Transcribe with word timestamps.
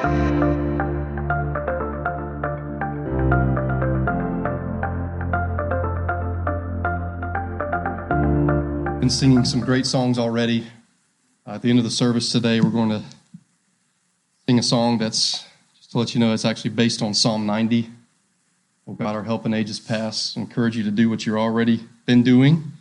Been 0.00 0.08
singing 9.10 9.44
some 9.44 9.60
great 9.60 9.84
songs 9.84 10.18
already. 10.18 10.66
Uh, 11.46 11.50
at 11.50 11.62
the 11.62 11.68
end 11.68 11.78
of 11.78 11.84
the 11.84 11.90
service 11.90 12.32
today, 12.32 12.62
we're 12.62 12.70
going 12.70 12.88
to 12.88 13.02
sing 14.46 14.58
a 14.58 14.62
song 14.62 14.96
that's, 14.96 15.44
just 15.76 15.90
to 15.90 15.98
let 15.98 16.14
you 16.14 16.20
know, 16.20 16.32
it's 16.32 16.46
actually 16.46 16.70
based 16.70 17.02
on 17.02 17.12
Psalm 17.12 17.44
90. 17.44 17.90
Oh 18.86 18.94
God, 18.94 19.14
our 19.14 19.24
help 19.24 19.44
in 19.44 19.52
ages 19.52 19.78
past. 19.78 20.38
I 20.38 20.40
encourage 20.40 20.78
you 20.78 20.84
to 20.84 20.90
do 20.90 21.10
what 21.10 21.26
you've 21.26 21.36
already 21.36 21.86
been 22.06 22.22
doing, 22.22 22.72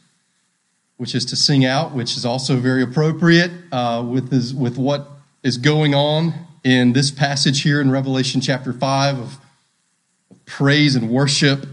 which 0.96 1.14
is 1.14 1.26
to 1.26 1.36
sing 1.36 1.66
out, 1.66 1.92
which 1.92 2.16
is 2.16 2.26
also 2.26 2.56
very 2.56 2.82
appropriate 2.82 3.52
uh, 3.74 4.06
with, 4.08 4.30
this, 4.30 4.54
with 4.54 4.78
what 4.78 5.06
is 5.44 5.58
going 5.58 5.94
on 5.94 6.46
in 6.64 6.94
this 6.94 7.12
passage 7.12 7.62
here 7.62 7.82
in 7.82 7.92
Revelation 7.92 8.42
chapter 8.42 8.74
5 8.74 9.20
of, 9.20 9.38
praise 10.46 10.96
and 10.96 11.10
worship 11.10 11.66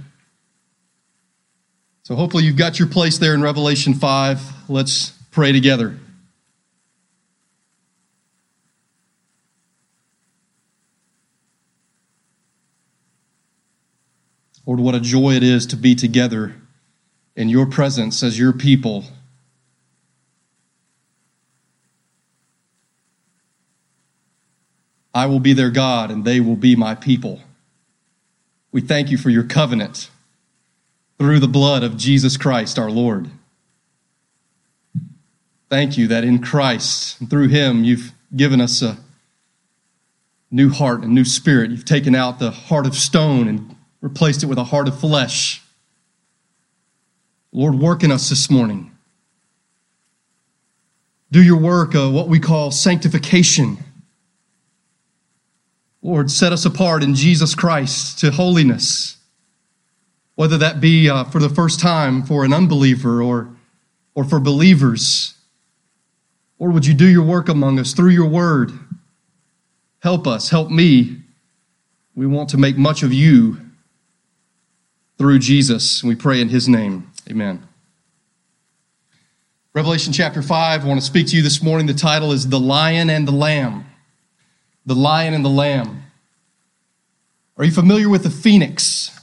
so 2.06 2.14
hopefully 2.14 2.44
you've 2.44 2.54
got 2.54 2.78
your 2.78 2.86
place 2.86 3.18
there 3.18 3.34
in 3.34 3.42
Revelation 3.42 3.92
5. 3.92 4.70
Let's 4.70 5.10
pray 5.32 5.50
together. 5.50 5.98
Lord, 14.64 14.78
what 14.78 14.94
a 14.94 15.00
joy 15.00 15.32
it 15.32 15.42
is 15.42 15.66
to 15.66 15.76
be 15.76 15.96
together 15.96 16.54
in 17.34 17.48
your 17.48 17.66
presence 17.66 18.22
as 18.22 18.38
your 18.38 18.52
people. 18.52 19.02
I 25.16 25.24
will 25.24 25.40
be 25.40 25.54
their 25.54 25.70
God 25.70 26.10
and 26.10 26.26
they 26.26 26.40
will 26.40 26.56
be 26.56 26.76
my 26.76 26.94
people. 26.94 27.40
We 28.70 28.82
thank 28.82 29.10
you 29.10 29.16
for 29.16 29.30
your 29.30 29.44
covenant 29.44 30.10
through 31.18 31.38
the 31.38 31.48
blood 31.48 31.82
of 31.82 31.96
Jesus 31.96 32.36
Christ 32.36 32.78
our 32.78 32.90
Lord. 32.90 33.30
Thank 35.70 35.96
you 35.96 36.06
that 36.08 36.22
in 36.22 36.42
Christ, 36.42 37.18
and 37.18 37.30
through 37.30 37.48
Him, 37.48 37.82
you've 37.82 38.12
given 38.36 38.60
us 38.60 38.82
a 38.82 38.98
new 40.50 40.68
heart 40.68 41.02
and 41.02 41.14
new 41.14 41.24
spirit. 41.24 41.70
You've 41.70 41.86
taken 41.86 42.14
out 42.14 42.38
the 42.38 42.50
heart 42.50 42.84
of 42.86 42.94
stone 42.94 43.48
and 43.48 43.74
replaced 44.02 44.42
it 44.42 44.46
with 44.46 44.58
a 44.58 44.64
heart 44.64 44.86
of 44.86 45.00
flesh. 45.00 45.62
Lord, 47.52 47.76
work 47.76 48.04
in 48.04 48.12
us 48.12 48.28
this 48.28 48.50
morning. 48.50 48.94
Do 51.30 51.42
your 51.42 51.58
work 51.58 51.94
of 51.94 52.12
what 52.12 52.28
we 52.28 52.38
call 52.38 52.70
sanctification. 52.70 53.78
Lord, 56.06 56.30
set 56.30 56.52
us 56.52 56.64
apart 56.64 57.02
in 57.02 57.16
Jesus 57.16 57.56
Christ 57.56 58.20
to 58.20 58.30
holiness 58.30 59.16
whether 60.36 60.58
that 60.58 60.80
be 60.80 61.08
uh, 61.08 61.24
for 61.24 61.40
the 61.40 61.48
first 61.48 61.80
time 61.80 62.22
for 62.22 62.44
an 62.44 62.52
unbeliever 62.52 63.20
or, 63.22 63.48
or 64.14 64.22
for 64.22 64.38
believers. 64.38 65.34
Or 66.58 66.70
would 66.70 66.86
you 66.86 66.94
do 66.94 67.08
your 67.08 67.24
work 67.24 67.48
among 67.48 67.78
us 67.78 67.92
through 67.92 68.10
your 68.10 68.28
word? 68.28 68.70
Help 70.00 70.26
us, 70.26 70.50
help 70.50 70.70
me. 70.70 71.22
We 72.14 72.26
want 72.26 72.50
to 72.50 72.58
make 72.58 72.76
much 72.76 73.02
of 73.02 73.12
you 73.12 73.60
through 75.18 75.40
Jesus. 75.40 76.04
We 76.04 76.14
pray 76.14 76.40
in 76.40 76.50
his 76.50 76.68
name. 76.68 77.10
Amen. 77.28 77.66
Revelation 79.74 80.12
chapter 80.12 80.42
5, 80.42 80.84
I 80.84 80.86
want 80.86 81.00
to 81.00 81.06
speak 81.06 81.26
to 81.28 81.36
you 81.36 81.42
this 81.42 81.62
morning. 81.62 81.86
The 81.86 81.94
title 81.94 82.32
is 82.32 82.48
The 82.48 82.60
Lion 82.60 83.10
and 83.10 83.26
the 83.26 83.32
Lamb. 83.32 83.86
The 84.86 84.94
Lion 84.94 85.34
and 85.34 85.44
the 85.44 85.50
Lamb. 85.50 86.04
Are 87.58 87.64
you 87.64 87.72
familiar 87.72 88.08
with 88.08 88.22
the 88.22 88.30
phoenix? 88.30 89.16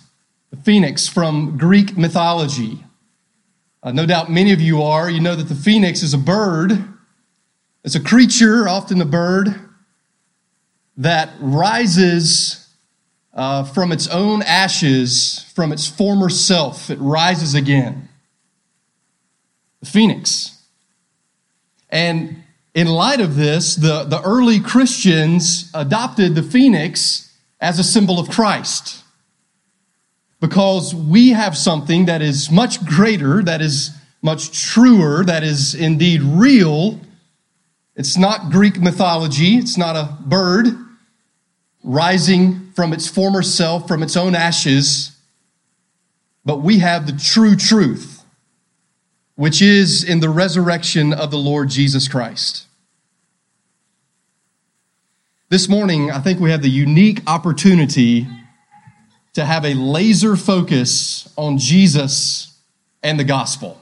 the 0.53 0.61
phoenix 0.61 1.07
from 1.07 1.57
Greek 1.57 1.97
mythology. 1.97 2.83
Uh, 3.81 3.91
no 3.91 4.05
doubt 4.05 4.29
many 4.29 4.51
of 4.51 4.61
you 4.61 4.83
are. 4.83 5.09
You 5.09 5.19
know 5.19 5.35
that 5.35 5.49
the 5.49 5.55
phoenix 5.55 6.03
is 6.03 6.13
a 6.13 6.17
bird. 6.19 6.71
It's 7.83 7.95
a 7.95 7.99
creature, 7.99 8.67
often 8.67 9.01
a 9.01 9.05
bird, 9.05 9.47
that 10.97 11.31
rises 11.39 12.69
uh, 13.33 13.63
from 13.63 13.91
its 13.91 14.07
own 14.07 14.43
ashes, 14.43 15.51
from 15.55 15.71
its 15.71 15.87
former 15.87 16.29
self. 16.29 16.91
It 16.91 16.99
rises 16.99 17.55
again. 17.55 18.07
The 19.79 19.87
phoenix. 19.87 20.55
And 21.89 22.42
in 22.73 22.87
light 22.87 23.21
of 23.21 23.35
this, 23.35 23.75
the, 23.75 24.03
the 24.03 24.21
early 24.21 24.59
Christians 24.59 25.69
adopted 25.73 26.35
the 26.35 26.43
phoenix 26.43 27.31
as 27.59 27.79
a 27.79 27.83
symbol 27.83 28.19
of 28.19 28.29
Christ. 28.29 29.03
Because 30.39 30.93
we 30.93 31.29
have 31.29 31.57
something 31.57 32.05
that 32.05 32.21
is 32.21 32.51
much 32.51 32.83
greater, 32.85 33.41
that 33.43 33.61
is 33.61 33.91
much 34.21 34.51
truer, 34.51 35.23
that 35.23 35.43
is 35.43 35.75
indeed 35.75 36.21
real. 36.21 36.99
It's 37.95 38.17
not 38.17 38.51
Greek 38.51 38.79
mythology, 38.81 39.55
it's 39.57 39.77
not 39.77 39.95
a 39.95 40.17
bird 40.25 40.67
rising 41.83 42.71
from 42.71 42.93
its 42.93 43.07
former 43.07 43.43
self, 43.43 43.87
from 43.87 44.01
its 44.01 44.17
own 44.17 44.35
ashes, 44.35 45.15
but 46.45 46.61
we 46.61 46.79
have 46.79 47.05
the 47.05 47.13
true 47.13 47.55
truth, 47.55 48.12
which 49.35 49.61
is 49.61 50.03
in 50.03 50.19
the 50.19 50.29
resurrection 50.29 51.13
of 51.13 51.31
the 51.31 51.37
Lord 51.37 51.69
Jesus 51.69 52.07
Christ. 52.07 52.67
This 55.49 55.67
morning, 55.69 56.11
I 56.11 56.19
think 56.19 56.39
we 56.39 56.51
have 56.51 56.61
the 56.61 56.69
unique 56.69 57.21
opportunity 57.27 58.27
to 59.33 59.45
have 59.45 59.65
a 59.65 59.73
laser 59.73 60.35
focus 60.35 61.31
on 61.35 61.57
Jesus 61.57 62.57
and 63.01 63.19
the 63.19 63.23
gospel. 63.23 63.79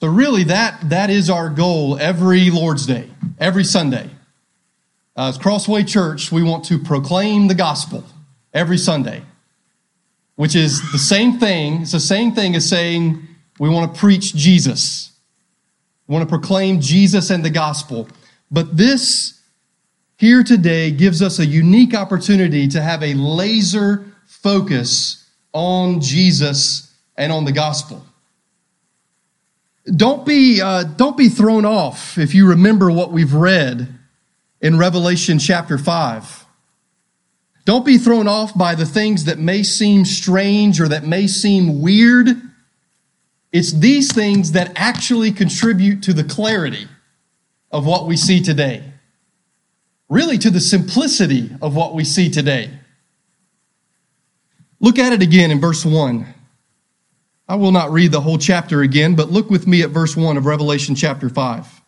So 0.00 0.08
really 0.08 0.44
that, 0.44 0.90
that 0.90 1.10
is 1.10 1.28
our 1.28 1.48
goal 1.48 1.98
every 1.98 2.50
Lord's 2.50 2.86
Day, 2.86 3.08
every 3.38 3.64
Sunday. 3.64 4.10
Uh, 5.16 5.28
as 5.28 5.38
Crossway 5.38 5.82
Church, 5.82 6.30
we 6.30 6.42
want 6.42 6.64
to 6.66 6.78
proclaim 6.78 7.48
the 7.48 7.54
gospel 7.54 8.04
every 8.54 8.78
Sunday, 8.78 9.22
which 10.36 10.54
is 10.54 10.92
the 10.92 10.98
same 10.98 11.40
thing. 11.40 11.82
It's 11.82 11.92
the 11.92 11.98
same 11.98 12.32
thing 12.32 12.54
as 12.54 12.68
saying 12.68 13.27
we 13.58 13.68
want 13.68 13.94
to 13.94 14.00
preach 14.00 14.34
Jesus. 14.34 15.12
We 16.06 16.14
want 16.14 16.28
to 16.28 16.28
proclaim 16.28 16.80
Jesus 16.80 17.30
and 17.30 17.44
the 17.44 17.50
gospel. 17.50 18.08
But 18.50 18.76
this 18.76 19.40
here 20.16 20.42
today 20.42 20.90
gives 20.90 21.22
us 21.22 21.38
a 21.38 21.46
unique 21.46 21.94
opportunity 21.94 22.66
to 22.68 22.82
have 22.82 23.02
a 23.02 23.14
laser 23.14 24.06
focus 24.26 25.28
on 25.52 26.00
Jesus 26.00 26.94
and 27.16 27.32
on 27.32 27.44
the 27.44 27.52
gospel. 27.52 28.04
Don't 29.86 30.26
be, 30.26 30.60
uh, 30.60 30.84
don't 30.84 31.16
be 31.16 31.28
thrown 31.28 31.64
off 31.64 32.18
if 32.18 32.34
you 32.34 32.48
remember 32.48 32.90
what 32.90 33.10
we've 33.10 33.32
read 33.32 33.88
in 34.60 34.76
Revelation 34.76 35.38
chapter 35.38 35.78
5. 35.78 36.44
Don't 37.64 37.84
be 37.84 37.98
thrown 37.98 38.26
off 38.26 38.56
by 38.56 38.74
the 38.74 38.86
things 38.86 39.24
that 39.26 39.38
may 39.38 39.62
seem 39.62 40.04
strange 40.04 40.80
or 40.80 40.88
that 40.88 41.04
may 41.04 41.26
seem 41.26 41.80
weird. 41.80 42.28
It's 43.52 43.72
these 43.72 44.12
things 44.12 44.52
that 44.52 44.72
actually 44.76 45.32
contribute 45.32 46.02
to 46.02 46.12
the 46.12 46.24
clarity 46.24 46.86
of 47.70 47.86
what 47.86 48.06
we 48.06 48.16
see 48.16 48.42
today 48.42 48.82
really 50.08 50.38
to 50.38 50.50
the 50.50 50.60
simplicity 50.60 51.50
of 51.60 51.76
what 51.76 51.94
we 51.94 52.04
see 52.04 52.30
today. 52.30 52.70
Look 54.80 54.98
at 54.98 55.12
it 55.12 55.22
again 55.22 55.50
in 55.50 55.60
verse 55.60 55.84
1. 55.84 56.26
I 57.48 57.56
will 57.56 57.72
not 57.72 57.90
read 57.90 58.12
the 58.12 58.20
whole 58.20 58.38
chapter 58.38 58.82
again, 58.82 59.14
but 59.14 59.30
look 59.30 59.50
with 59.50 59.66
me 59.66 59.82
at 59.82 59.90
verse 59.90 60.16
1 60.16 60.36
of 60.36 60.46
Revelation 60.46 60.94
chapter 60.94 61.28
5. 61.28 61.82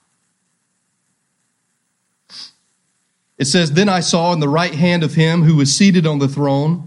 It 3.39 3.47
says, 3.47 3.73
Then 3.73 3.89
I 3.89 4.01
saw 4.01 4.33
in 4.33 4.41
the 4.41 4.49
right 4.49 4.75
hand 4.75 5.03
of 5.03 5.15
him 5.15 5.43
who 5.43 5.57
was 5.57 5.75
seated 5.75 6.07
on 6.07 6.19
the 6.19 6.29
throne 6.29 6.87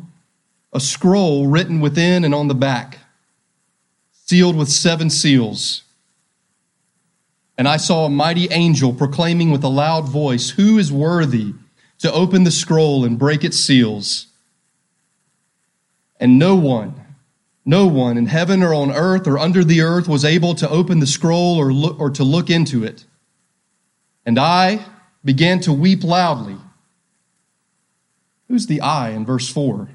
a 0.72 0.80
scroll 0.80 1.48
written 1.48 1.82
within 1.82 2.26
and 2.26 2.34
on 2.34 2.48
the 2.48 2.56
back, 2.56 2.98
sealed 4.34 4.56
with 4.56 4.68
seven 4.68 5.12
seals. 5.12 5.84
And 7.56 7.68
I 7.68 7.78
saw 7.78 8.06
a 8.06 8.10
mighty 8.10 8.48
angel 8.50 8.92
proclaiming 8.92 9.52
with 9.52 9.64
a 9.64 9.68
loud 9.68 10.10
voice, 10.10 10.50
Who 10.50 10.80
is 10.80 10.92
worthy 10.92 11.54
to 12.00 12.12
open 12.12 12.44
the 12.44 12.50
scroll 12.50 13.06
and 13.06 13.20
break 13.20 13.44
its 13.44 13.60
seals? 13.60 14.26
And 16.20 16.40
no 16.40 16.56
one, 16.56 16.96
no 17.64 17.86
one 17.86 18.18
in 18.18 18.26
heaven 18.26 18.64
or 18.64 18.74
on 18.74 18.92
earth 18.92 19.28
or 19.28 19.38
under 19.38 19.64
the 19.64 19.82
earth 19.82 20.08
was 20.08 20.26
able 20.26 20.56
to 20.56 20.68
open 20.68 21.00
the 21.00 21.06
scroll 21.06 21.60
or, 21.60 21.72
look, 21.72 22.00
or 22.00 22.10
to 22.10 22.24
look 22.24 22.50
into 22.50 22.84
it. 22.84 23.06
And 24.26 24.40
I 24.40 24.84
began 25.24 25.60
to 25.60 25.72
weep 25.72 26.04
loudly. 26.04 26.58
Who's 28.48 28.66
the 28.66 28.82
I 28.82 29.12
in 29.12 29.28
verse 29.28 29.48
4? 29.48 29.90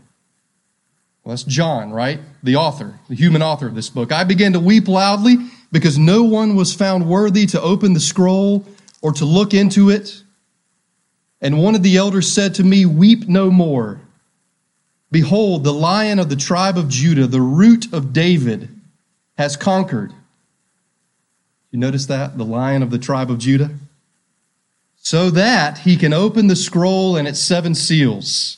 Well, 1.29 1.37
that's 1.37 1.45
John, 1.45 1.91
right? 1.91 2.21
The 2.43 2.57
author, 2.57 2.99
the 3.07 3.15
human 3.15 3.43
author 3.43 3.67
of 3.67 3.75
this 3.75 3.91
book. 3.91 4.13
I 4.13 4.25
began 4.25 4.55
to 4.55 4.61
weep 4.61 4.89
loudly 4.89 5.37
because 5.71 5.99
no 5.99 6.23
one 6.23 6.57
was 6.57 6.73
found 6.73 7.07
worthy 7.07 7.45
to 7.49 7.61
open 7.61 7.93
the 7.93 8.01
scroll 8.01 8.65
or 9.03 9.13
to 9.13 9.27
look 9.27 9.53
into 9.53 9.91
it. 9.91 10.23
And 11.43 11.63
one 11.63 11.75
of 11.75 11.83
the 11.83 11.99
elders 11.99 12.33
said 12.33 12.55
to 12.55 12.65
me, 12.65 12.87
Weep 12.87 13.29
no 13.29 13.51
more. 13.51 14.01
Behold, 15.11 15.65
the 15.65 15.73
lion 15.75 16.19
of 16.19 16.31
the 16.31 16.35
tribe 16.35 16.79
of 16.79 16.89
Judah, 16.89 17.27
the 17.27 17.43
root 17.43 17.93
of 17.93 18.15
David, 18.15 18.71
has 19.37 19.55
conquered. 19.55 20.15
You 21.71 21.79
notice 21.79 22.07
that? 22.07 22.39
The 22.39 22.45
lion 22.47 22.83
of 22.83 22.91
the 22.91 22.99
tribe 22.99 23.31
of 23.31 23.37
Judah? 23.37 23.73
So 24.97 25.29
that 25.29 25.81
he 25.81 25.99
can 25.99 26.15
open 26.15 26.47
the 26.47 26.57
scroll 26.57 27.17
and 27.19 27.29
its 27.29 27.39
seven 27.39 27.75
seals. 27.75 28.58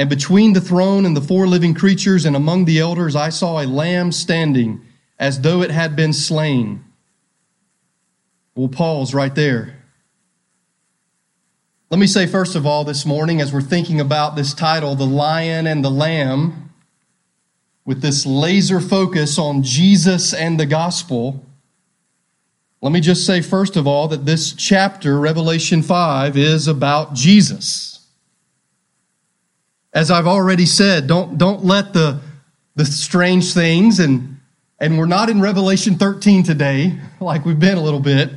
And 0.00 0.08
between 0.08 0.54
the 0.54 0.62
throne 0.62 1.04
and 1.04 1.14
the 1.14 1.20
four 1.20 1.46
living 1.46 1.74
creatures 1.74 2.24
and 2.24 2.34
among 2.34 2.64
the 2.64 2.78
elders, 2.78 3.14
I 3.14 3.28
saw 3.28 3.60
a 3.60 3.68
lamb 3.68 4.12
standing 4.12 4.80
as 5.18 5.42
though 5.42 5.60
it 5.60 5.70
had 5.70 5.94
been 5.94 6.14
slain. 6.14 6.82
We'll 8.54 8.68
pause 8.68 9.12
right 9.12 9.34
there. 9.34 9.76
Let 11.90 12.00
me 12.00 12.06
say, 12.06 12.26
first 12.26 12.56
of 12.56 12.64
all, 12.64 12.82
this 12.82 13.04
morning, 13.04 13.42
as 13.42 13.52
we're 13.52 13.60
thinking 13.60 14.00
about 14.00 14.36
this 14.36 14.54
title, 14.54 14.94
The 14.94 15.04
Lion 15.04 15.66
and 15.66 15.84
the 15.84 15.90
Lamb, 15.90 16.70
with 17.84 18.00
this 18.00 18.24
laser 18.24 18.80
focus 18.80 19.38
on 19.38 19.62
Jesus 19.62 20.32
and 20.32 20.58
the 20.58 20.64
gospel, 20.64 21.44
let 22.80 22.90
me 22.90 23.02
just 23.02 23.26
say, 23.26 23.42
first 23.42 23.76
of 23.76 23.86
all, 23.86 24.08
that 24.08 24.24
this 24.24 24.54
chapter, 24.54 25.20
Revelation 25.20 25.82
5, 25.82 26.38
is 26.38 26.66
about 26.68 27.12
Jesus. 27.12 27.99
As 29.92 30.10
I've 30.10 30.26
already 30.26 30.66
said, 30.66 31.06
don't, 31.06 31.36
don't 31.36 31.64
let 31.64 31.92
the, 31.92 32.20
the 32.76 32.84
strange 32.84 33.52
things, 33.52 33.98
and, 33.98 34.38
and 34.78 34.98
we're 34.98 35.06
not 35.06 35.28
in 35.28 35.40
Revelation 35.40 35.96
13 35.96 36.44
today, 36.44 36.98
like 37.20 37.44
we've 37.44 37.58
been 37.58 37.78
a 37.78 37.82
little 37.82 38.00
bit. 38.00 38.30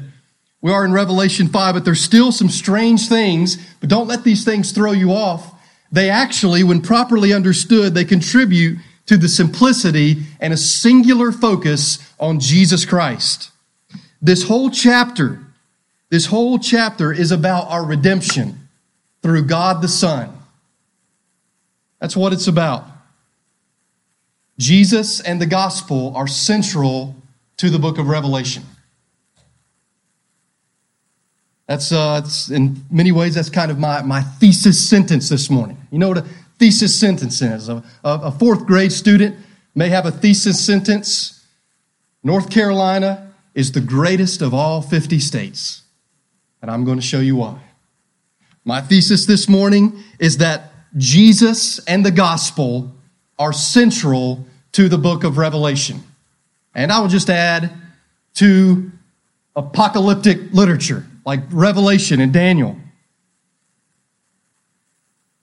We 0.62 0.72
are 0.72 0.86
in 0.86 0.94
Revelation 0.94 1.48
5, 1.50 1.76
but 1.76 1.86
there's 1.86 2.02
still 2.02 2.32
some 2.32 2.50
strange 2.50 3.08
things, 3.08 3.58
but 3.80 3.90
don't 3.90 4.08
let 4.08 4.24
these 4.24 4.46
things 4.46 4.72
throw 4.72 4.94
you 4.94 5.12
off. 5.12 5.54
They 5.92 6.10
actually, 6.10 6.64
when 6.64 6.82
properly 6.82 7.34
understood, 7.34 7.94
they 7.94 8.06
contribute 8.06 8.80
to 9.06 9.18
the 9.18 9.28
simplicity 9.28 10.24
and 10.40 10.54
a 10.54 10.58
singular 10.58 11.32
focus 11.32 12.00
on 12.20 12.40
Jesus 12.40 12.86
Christ. 12.86 13.52
This 14.22 14.44
whole 14.44 14.70
chapter, 14.70 15.40
this 16.10 16.28
whole 16.28 16.58
chapter 16.58 17.12
is 17.12 17.32
about 17.32 17.70
our 17.70 17.86
redemption 17.86 18.70
through 19.22 19.44
God 19.44 19.82
the 19.82 19.88
Son. 19.88 20.34
That's 22.04 22.18
what 22.18 22.34
it's 22.34 22.48
about. 22.48 22.86
Jesus 24.60 25.22
and 25.22 25.40
the 25.40 25.46
gospel 25.46 26.12
are 26.18 26.28
central 26.28 27.16
to 27.56 27.70
the 27.70 27.80
book 27.80 27.98
of 27.98 28.10
Revelation. 28.10 28.64
That's, 31.66 31.94
uh, 31.94 32.28
in 32.52 32.84
many 32.92 33.14
ways, 33.14 33.36
that's 33.36 33.50
kind 33.50 33.72
of 33.72 33.80
my, 33.80 34.02
my 34.02 34.20
thesis 34.20 34.90
sentence 34.90 35.30
this 35.30 35.50
morning. 35.50 35.78
You 35.92 36.00
know 36.00 36.10
what 36.10 36.18
a 36.18 36.26
thesis 36.60 36.94
sentence 36.94 37.42
is? 37.42 37.70
A, 37.70 37.82
a 38.04 38.34
fourth 38.34 38.66
grade 38.66 38.92
student 38.92 39.38
may 39.74 39.88
have 39.88 40.06
a 40.06 40.12
thesis 40.12 40.60
sentence. 40.60 41.46
North 42.22 42.50
Carolina 42.50 43.34
is 43.56 43.72
the 43.72 43.80
greatest 43.80 44.42
of 44.42 44.54
all 44.54 44.82
50 44.82 45.20
states. 45.20 45.84
And 46.62 46.70
I'm 46.70 46.84
going 46.84 47.00
to 47.00 47.06
show 47.06 47.22
you 47.22 47.38
why. 47.38 47.62
My 48.66 48.82
thesis 48.82 49.26
this 49.26 49.48
morning 49.48 50.04
is 50.20 50.40
that 50.40 50.73
Jesus 50.98 51.80
and 51.86 52.06
the 52.06 52.12
gospel 52.12 52.94
are 53.40 53.54
central 53.54 54.46
to 54.74 54.90
the 54.90 54.98
book 54.98 55.24
of 55.24 55.38
Revelation. 55.38 56.04
And 56.76 56.92
I 56.92 57.00
will 57.00 57.08
just 57.08 57.30
add 57.30 57.72
to 58.36 58.92
apocalyptic 59.56 60.52
literature 60.52 61.06
like 61.26 61.42
Revelation 61.52 62.20
and 62.20 62.34
Daniel. 62.34 62.78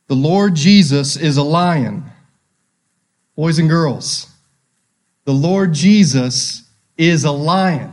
The 0.08 0.16
Lord 0.16 0.54
Jesus 0.56 1.16
is 1.16 1.36
a 1.36 1.42
lion. 1.42 2.04
Boys 3.36 3.58
and 3.58 3.68
girls, 3.68 4.26
the 5.24 5.32
Lord 5.32 5.72
Jesus 5.72 6.64
is 6.98 7.24
a 7.24 7.30
lion. 7.30 7.92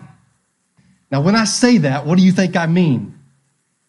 Now, 1.11 1.21
when 1.21 1.35
I 1.35 1.45
say 1.45 1.77
that, 1.77 2.05
what 2.05 2.17
do 2.17 2.25
you 2.25 2.31
think 2.31 2.57
I 2.57 2.65
mean? 2.65 3.16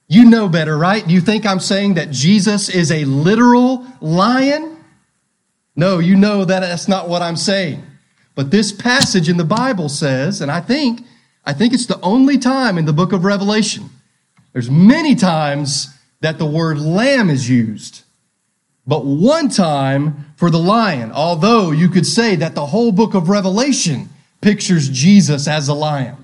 You 0.08 0.24
know 0.24 0.48
better, 0.48 0.76
right? 0.76 1.06
Do 1.06 1.12
you 1.12 1.20
think 1.20 1.44
I'm 1.44 1.60
saying 1.60 1.94
that 1.94 2.10
Jesus 2.10 2.70
is 2.70 2.90
a 2.90 3.04
literal 3.04 3.86
lion? 4.00 4.78
No, 5.76 5.98
you 5.98 6.16
know 6.16 6.46
that 6.46 6.60
that's 6.60 6.88
not 6.88 7.08
what 7.08 7.20
I'm 7.20 7.36
saying. 7.36 7.84
But 8.34 8.50
this 8.50 8.72
passage 8.72 9.28
in 9.28 9.36
the 9.36 9.44
Bible 9.44 9.88
says, 9.88 10.40
and 10.40 10.50
I 10.50 10.60
think 10.60 11.02
I 11.44 11.52
think 11.52 11.72
it's 11.72 11.86
the 11.86 12.00
only 12.00 12.38
time 12.38 12.78
in 12.78 12.84
the 12.84 12.92
book 12.92 13.12
of 13.12 13.24
Revelation. 13.24 13.88
There's 14.52 14.70
many 14.70 15.14
times 15.14 15.94
that 16.20 16.38
the 16.38 16.46
word 16.46 16.78
lamb 16.78 17.30
is 17.30 17.48
used, 17.48 18.02
but 18.86 19.04
one 19.04 19.48
time 19.48 20.32
for 20.36 20.50
the 20.50 20.58
lion, 20.58 21.10
although 21.12 21.70
you 21.70 21.88
could 21.88 22.06
say 22.06 22.36
that 22.36 22.54
the 22.54 22.66
whole 22.66 22.92
book 22.92 23.14
of 23.14 23.28
Revelation 23.28 24.08
pictures 24.40 24.88
Jesus 24.88 25.48
as 25.48 25.68
a 25.68 25.74
lion. 25.74 26.16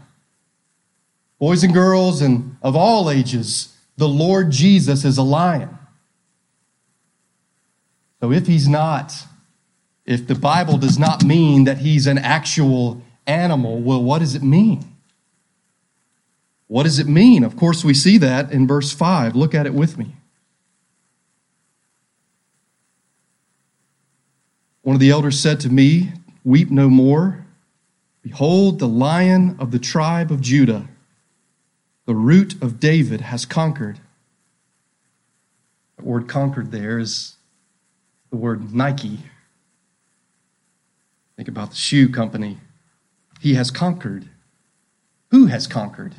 Boys 1.39 1.65
and 1.65 1.75
girls, 1.75 2.23
and 2.23 2.57
of 2.63 2.77
all 2.77 3.11
ages, 3.11 3.74
the 3.97 4.09
Lord 4.09 4.51
Jesus 4.51 5.05
is 5.05 5.19
a 5.19 5.23
lion. 5.23 5.79
So 8.21 8.33
if 8.33 8.47
he's 8.47 8.69
not, 8.69 9.15
if 10.07 10.27
the 10.27 10.35
Bible 10.35 10.79
does 10.79 10.99
not 10.99 11.25
mean 11.25 11.65
that 11.65 11.79
he's 11.79 12.07
an 12.07 12.19
actual 12.19 13.03
animal, 13.27 13.81
well, 13.81 14.03
what 14.03 14.19
does 14.19 14.35
it 14.35 14.43
mean? 14.43 14.85
What 16.67 16.85
does 16.85 16.99
it 16.99 17.07
mean? 17.07 17.45
Of 17.45 17.57
course, 17.57 17.85
we 17.85 17.95
see 17.95 18.19
that 18.19 18.51
in 18.51 18.67
verse 18.67 18.93
5. 18.93 19.37
Look 19.37 19.55
at 19.55 19.67
it 19.67 19.75
with 19.75 19.99
me. 19.99 20.15
One 24.83 24.95
of 24.95 25.01
the 25.01 25.11
elders 25.11 25.39
said 25.39 25.61
to 25.61 25.69
me, 25.69 26.13
Weep 26.45 26.71
no 26.71 26.91
more. 26.91 27.47
Behold, 28.23 28.79
the 28.79 28.89
lion 28.89 29.57
of 29.59 29.71
the 29.71 29.79
tribe 29.79 30.31
of 30.31 30.41
Judah, 30.41 30.89
the 32.07 32.15
root 32.15 32.61
of 32.63 32.81
David, 32.81 33.23
has 33.23 33.45
conquered. 33.45 34.01
The 35.97 36.05
word 36.05 36.29
conquered 36.29 36.71
there 36.71 36.99
is 36.99 37.37
the 38.31 38.37
word 38.37 38.75
Nike. 38.75 39.21
Think 41.37 41.49
about 41.49 41.71
the 41.71 41.77
shoe 41.77 42.09
company. 42.09 42.59
He 43.41 43.55
has 43.55 43.71
conquered. 43.71 44.29
Who 45.31 45.47
has 45.47 45.67
conquered? 45.67 46.15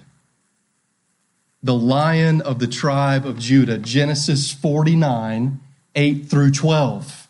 the 1.65 1.73
lion 1.73 2.41
of 2.41 2.59
the 2.59 2.67
tribe 2.67 3.25
of 3.25 3.39
Judah. 3.39 3.79
Genesis 3.79 4.53
49, 4.53 5.59
8 5.95 6.25
through 6.27 6.51
12. 6.51 7.27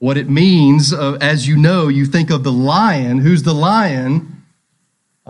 What 0.00 0.16
it 0.16 0.28
means, 0.28 0.92
uh, 0.92 1.16
as 1.20 1.46
you 1.46 1.56
know, 1.56 1.86
you 1.86 2.06
think 2.06 2.28
of 2.28 2.42
the 2.42 2.50
lion. 2.50 3.18
Who's 3.18 3.44
the 3.44 3.54
lion? 3.54 4.39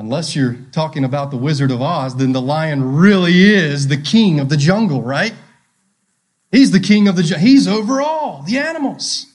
Unless 0.00 0.34
you're 0.34 0.56
talking 0.72 1.04
about 1.04 1.30
the 1.30 1.36
Wizard 1.36 1.70
of 1.70 1.82
Oz, 1.82 2.16
then 2.16 2.32
the 2.32 2.40
lion 2.40 2.96
really 2.96 3.38
is 3.42 3.88
the 3.88 3.98
king 3.98 4.40
of 4.40 4.48
the 4.48 4.56
jungle, 4.56 5.02
right? 5.02 5.34
He's 6.50 6.70
the 6.70 6.80
king 6.80 7.06
of 7.06 7.16
the 7.16 7.22
jungle. 7.22 7.46
He's 7.46 7.68
over 7.68 8.00
all 8.00 8.42
the 8.46 8.56
animals. 8.56 9.26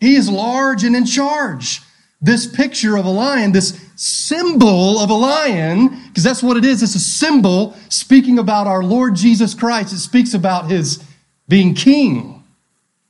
He 0.00 0.16
is 0.16 0.30
large 0.30 0.84
and 0.84 0.96
in 0.96 1.04
charge 1.04 1.82
this 2.22 2.46
picture 2.46 2.96
of 2.96 3.04
a 3.04 3.10
lion, 3.10 3.52
this 3.52 3.78
symbol 3.94 4.98
of 5.00 5.10
a 5.10 5.14
lion, 5.14 5.88
because 6.08 6.24
that's 6.24 6.42
what 6.42 6.56
it 6.56 6.64
is. 6.64 6.82
It's 6.82 6.94
a 6.94 6.98
symbol 6.98 7.76
speaking 7.90 8.38
about 8.38 8.66
our 8.66 8.82
Lord 8.82 9.16
Jesus 9.16 9.52
Christ. 9.52 9.92
It 9.92 9.98
speaks 9.98 10.32
about 10.32 10.70
his 10.70 11.04
being 11.46 11.74
king. 11.74 12.42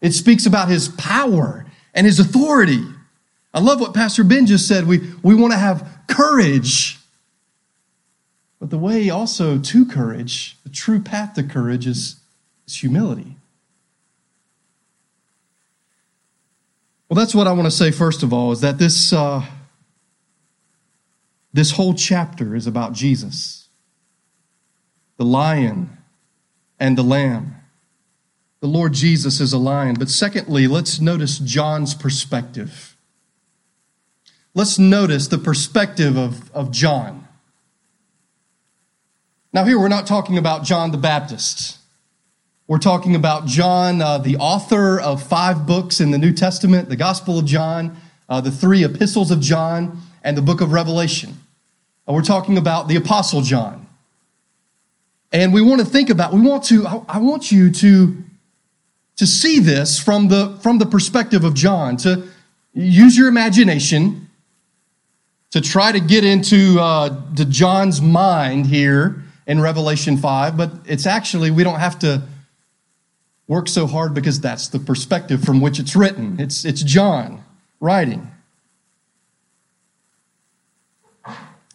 It 0.01 0.11
speaks 0.11 0.45
about 0.45 0.69
his 0.69 0.89
power 0.89 1.67
and 1.95 2.05
his 2.05 2.19
authority. 2.19 2.83
I 3.55 3.61
love 3.61 3.81
what 3.81 3.95
Pastor 3.95 4.25
Ben 4.25 4.47
just 4.47 4.67
said. 4.67 4.89
We, 4.89 4.99
we 5.23 5.37
want 5.37 5.53
to 5.53 5.59
have 5.59 6.00
courage. 6.11 6.99
But 8.59 8.71
the 8.71 8.79
way 8.79 9.09
also 9.09 9.59
to 9.59 9.87
courage, 9.87 10.59
the 10.65 10.69
true 10.69 11.01
path 11.01 11.35
to 11.35 11.43
courage 11.43 11.87
is, 11.87 12.17
is 12.67 12.77
humility. 12.77 13.37
Well, 17.09 17.17
that's 17.17 17.35
what 17.35 17.47
I 17.47 17.53
want 17.53 17.67
to 17.67 17.71
say 17.71 17.91
first 17.91 18.23
of 18.23 18.33
all 18.33 18.53
is 18.53 18.61
that 18.61 18.79
this, 18.79 19.13
uh, 19.13 19.45
this 21.53 21.73
whole 21.73 21.95
chapter 21.95 22.55
is 22.55 22.67
about 22.67 22.93
Jesus, 22.93 23.69
the 25.17 25.25
lion 25.25 25.97
and 26.79 26.97
the 26.97 27.03
lamb. 27.03 27.57
The 28.61 28.69
Lord 28.69 28.93
Jesus 28.93 29.41
is 29.41 29.53
a 29.53 29.59
lion. 29.59 29.97
But 29.99 30.11
secondly, 30.11 30.67
let's 30.67 31.01
notice 31.01 31.39
John's 31.39 31.95
perspective. 31.95 32.95
Let's 34.53 34.81
notice 34.81 35.29
the 35.29 35.39
perspective 35.39 36.17
of, 36.17 36.51
of 36.53 36.73
John. 36.73 37.29
Now, 39.53 39.65
here 39.65 39.79
we're 39.79 39.89
not 39.89 40.09
talking 40.09 40.39
about 40.39 40.65
John 40.65 40.91
the 40.91 40.99
Baptist. 40.99 41.79
We're 42.67 42.79
talking 42.79 43.15
about 43.15 43.47
John, 43.47 44.03
uh, 44.03 44.19
the 44.19 44.37
author 44.37 44.99
of 45.01 45.23
five 45.23 45.67
books 45.67 46.01
in 46.01 46.11
the 46.11 46.19
New 46.19 46.33
Testament 46.33 46.89
the 46.89 46.97
Gospel 46.97 47.39
of 47.39 47.45
John, 47.45 47.97
uh, 48.29 48.41
the 48.41 48.51
three 48.51 48.85
epistles 48.85 49.31
of 49.31 49.41
John, 49.41 50.03
and 50.23 50.37
the 50.37 50.43
book 50.43 50.61
of 50.61 50.73
Revelation. 50.73 51.35
Uh, 52.09 52.13
we're 52.13 52.23
talking 52.23 52.59
about 52.59 52.89
the 52.89 52.97
Apostle 52.97 53.43
John. 53.43 53.87
And 55.33 55.53
we 55.53 55.63
want 55.63 55.81
to 55.81 55.87
think 55.87 56.11
about, 56.11 56.33
we 56.33 56.41
want 56.41 56.65
to, 56.65 56.87
I, 56.87 57.03
I 57.09 57.19
want 57.19 57.53
you 57.53 57.71
to, 57.71 58.17
to 59.17 59.27
see 59.27 59.61
this 59.61 59.99
from 60.01 60.27
the, 60.27 60.59
from 60.61 60.79
the 60.79 60.87
perspective 60.87 61.45
of 61.45 61.55
John, 61.55 61.97
to 61.99 62.29
use 62.73 63.17
your 63.17 63.29
imagination 63.29 64.29
to 65.51 65.61
try 65.61 65.93
to 65.93 66.01
get 66.01 66.25
into 66.25 66.79
uh, 66.81 67.35
to 67.37 67.45
John's 67.45 68.01
mind 68.01 68.67
here 68.67 69.25
in 69.47 69.61
Revelation 69.61 70.17
5, 70.17 70.57
but 70.57 70.73
it's 70.87 71.07
actually, 71.07 71.51
we 71.51 71.65
don't 71.65 71.81
have 71.81 71.99
to 72.01 72.23
work 73.49 73.67
so 73.67 73.87
hard 73.89 74.15
because 74.15 74.41
that's 74.41 74.69
the 74.69 74.79
perspective 74.79 75.43
from 75.43 75.61
which 75.61 75.81
it's 75.81 75.97
written. 75.97 76.39
It's, 76.39 76.65
it's 76.65 76.83
John 76.83 77.43
writing. 77.81 78.31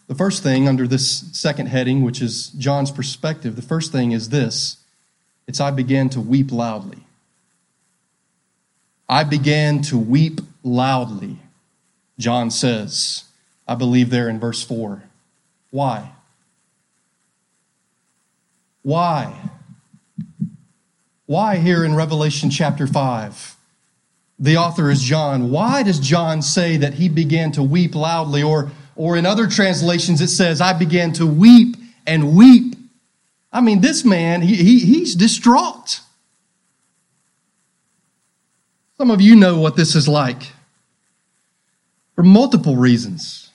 The 0.06 0.14
first 0.14 0.42
thing 0.42 0.68
under 0.68 0.86
this 0.86 1.24
second 1.32 1.66
heading, 1.66 2.02
which 2.02 2.22
is 2.22 2.48
John's 2.50 2.90
perspective, 2.90 3.56
the 3.56 3.62
first 3.62 3.92
thing 3.92 4.12
is 4.12 4.30
this 4.30 4.78
it's 5.46 5.60
I 5.60 5.70
began 5.70 6.08
to 6.10 6.20
weep 6.20 6.50
loudly. 6.50 7.04
I 9.08 9.24
began 9.24 9.82
to 9.82 9.98
weep 9.98 10.40
loudly, 10.62 11.38
John 12.18 12.50
says. 12.50 13.24
I 13.66 13.74
believe 13.74 14.10
there 14.10 14.28
in 14.28 14.38
verse 14.38 14.62
4. 14.62 15.02
Why? 15.70 16.12
Why? 18.82 19.50
Why 21.26 21.56
here 21.56 21.84
in 21.84 21.94
Revelation 21.96 22.50
chapter 22.50 22.86
5? 22.86 23.56
The 24.38 24.56
author 24.56 24.90
is 24.90 25.02
John. 25.02 25.50
Why 25.50 25.82
does 25.82 25.98
John 25.98 26.42
say 26.42 26.76
that 26.76 26.94
he 26.94 27.08
began 27.08 27.52
to 27.52 27.62
weep 27.62 27.94
loudly? 27.94 28.42
Or, 28.42 28.70
or 28.94 29.16
in 29.16 29.26
other 29.26 29.48
translations, 29.48 30.20
it 30.20 30.28
says, 30.28 30.60
I 30.60 30.72
began 30.72 31.12
to 31.14 31.26
weep 31.26 31.76
and 32.06 32.36
weep. 32.36 32.76
I 33.52 33.60
mean, 33.60 33.80
this 33.80 34.04
man, 34.04 34.42
he, 34.42 34.54
he, 34.54 34.78
he's 34.80 35.14
distraught. 35.14 36.00
Some 38.98 39.10
of 39.10 39.20
you 39.20 39.34
know 39.34 39.58
what 39.58 39.76
this 39.76 39.94
is 39.94 40.06
like 40.06 40.52
for 42.14 42.22
multiple 42.22 42.76
reasons. 42.76 43.45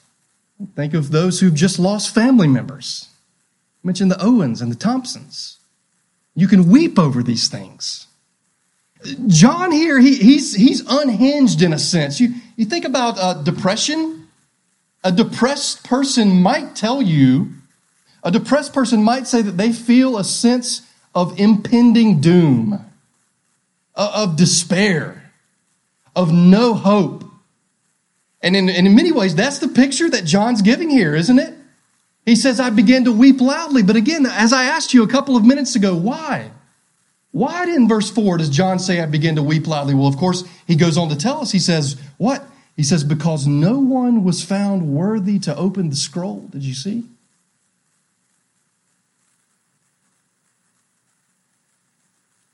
Think 0.75 0.93
of 0.93 1.11
those 1.11 1.39
who've 1.39 1.53
just 1.53 1.79
lost 1.79 2.13
family 2.13 2.47
members. 2.47 3.09
Mention 3.83 4.09
the 4.09 4.23
Owens 4.23 4.61
and 4.61 4.71
the 4.71 4.75
Thompsons. 4.75 5.57
You 6.35 6.47
can 6.47 6.69
weep 6.69 6.99
over 6.99 7.23
these 7.23 7.47
things. 7.47 8.07
John 9.27 9.71
here, 9.71 9.99
he, 9.99 10.15
he's, 10.15 10.53
he's 10.53 10.83
unhinged 10.87 11.61
in 11.61 11.73
a 11.73 11.79
sense. 11.79 12.19
You, 12.19 12.35
you 12.55 12.65
think 12.65 12.85
about 12.85 13.17
uh, 13.17 13.41
depression. 13.41 14.27
A 15.03 15.11
depressed 15.11 15.83
person 15.83 16.41
might 16.41 16.75
tell 16.75 17.01
you, 17.01 17.49
a 18.23 18.29
depressed 18.29 18.73
person 18.73 19.03
might 19.03 19.25
say 19.25 19.41
that 19.41 19.57
they 19.57 19.71
feel 19.71 20.17
a 20.17 20.23
sense 20.23 20.83
of 21.15 21.39
impending 21.39 22.21
doom, 22.21 22.85
of 23.95 24.35
despair, 24.35 25.31
of 26.15 26.31
no 26.31 26.75
hope. 26.75 27.30
And 28.43 28.55
in, 28.55 28.69
and 28.69 28.87
in 28.87 28.95
many 28.95 29.11
ways, 29.11 29.35
that's 29.35 29.59
the 29.59 29.67
picture 29.67 30.09
that 30.09 30.25
John's 30.25 30.61
giving 30.61 30.89
here, 30.89 31.15
isn't 31.15 31.37
it? 31.37 31.53
He 32.25 32.35
says, 32.35 32.59
I 32.59 32.69
began 32.69 33.05
to 33.05 33.11
weep 33.11 33.41
loudly. 33.41 33.83
But 33.83 33.95
again, 33.95 34.25
as 34.25 34.53
I 34.53 34.63
asked 34.63 34.93
you 34.93 35.03
a 35.03 35.07
couple 35.07 35.35
of 35.35 35.45
minutes 35.45 35.75
ago, 35.75 35.95
why? 35.95 36.51
Why 37.31 37.63
in 37.63 37.87
verse 37.87 38.11
4 38.11 38.37
does 38.37 38.49
John 38.49 38.79
say, 38.79 38.99
I 38.99 39.05
began 39.05 39.35
to 39.35 39.43
weep 39.43 39.67
loudly? 39.67 39.95
Well, 39.95 40.07
of 40.07 40.17
course, 40.17 40.43
he 40.67 40.75
goes 40.75 40.97
on 40.97 41.09
to 41.09 41.15
tell 41.15 41.41
us, 41.41 41.51
he 41.51 41.59
says, 41.59 41.99
What? 42.17 42.43
He 42.75 42.83
says, 42.83 43.03
Because 43.03 43.47
no 43.47 43.79
one 43.79 44.23
was 44.23 44.43
found 44.43 44.93
worthy 44.93 45.39
to 45.39 45.55
open 45.55 45.89
the 45.89 45.95
scroll. 45.95 46.47
Did 46.51 46.63
you 46.63 46.73
see? 46.73 47.05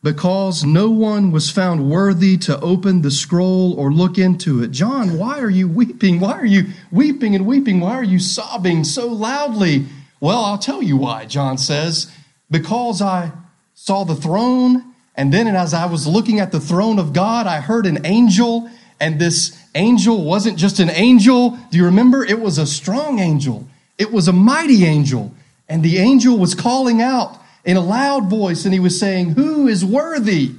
Because 0.08 0.64
no 0.64 0.90
one 0.90 1.34
was 1.34 1.50
found 1.50 1.92
worthy 1.92 2.38
to 2.38 2.58
open 2.62 3.02
the 3.02 3.12
scroll 3.12 3.74
or 3.74 3.92
look 3.92 4.18
into 4.18 4.64
it. 4.64 4.72
John, 4.72 5.18
why 5.18 5.38
are 5.42 5.50
you 5.50 5.68
weeping? 5.68 6.22
Why 6.22 6.32
are 6.32 6.46
you 6.46 6.68
weeping 6.94 7.36
and 7.36 7.46
weeping? 7.46 7.82
Why 7.82 7.92
are 7.92 8.06
you 8.06 8.18
sobbing 8.18 8.86
so 8.86 9.08
loudly? 9.08 9.86
Well, 10.22 10.46
I'll 10.46 10.58
tell 10.58 10.82
you 10.82 10.96
why, 10.96 11.26
John 11.26 11.58
says. 11.58 12.10
Because 12.50 13.02
I 13.02 13.34
saw 13.74 14.06
the 14.06 14.16
throne, 14.16 14.94
and 15.14 15.34
then 15.34 15.46
as 15.46 15.74
I 15.74 15.88
was 15.88 16.08
looking 16.08 16.40
at 16.40 16.54
the 16.54 16.62
throne 16.62 17.00
of 17.00 17.12
God, 17.12 17.46
I 17.46 17.60
heard 17.60 17.86
an 17.86 18.06
angel, 18.06 18.70
and 19.02 19.20
this 19.20 19.62
angel 19.76 20.24
wasn't 20.24 20.58
just 20.58 20.80
an 20.80 20.90
angel. 20.90 21.60
Do 21.70 21.78
you 21.78 21.84
remember? 21.84 22.24
It 22.24 22.40
was 22.40 22.58
a 22.58 22.66
strong 22.66 23.20
angel, 23.20 23.68
it 23.98 24.14
was 24.14 24.30
a 24.30 24.34
mighty 24.34 24.86
angel, 24.86 25.34
and 25.68 25.84
the 25.84 25.98
angel 25.98 26.38
was 26.38 26.56
calling 26.56 27.02
out 27.02 27.42
in 27.68 27.76
a 27.76 27.82
loud 27.82 28.30
voice, 28.30 28.64
and 28.64 28.74
he 28.74 28.80
was 28.80 28.98
saying, 28.98 29.32
Who 29.32 29.68
is 29.68 29.84
worthy? 29.86 30.56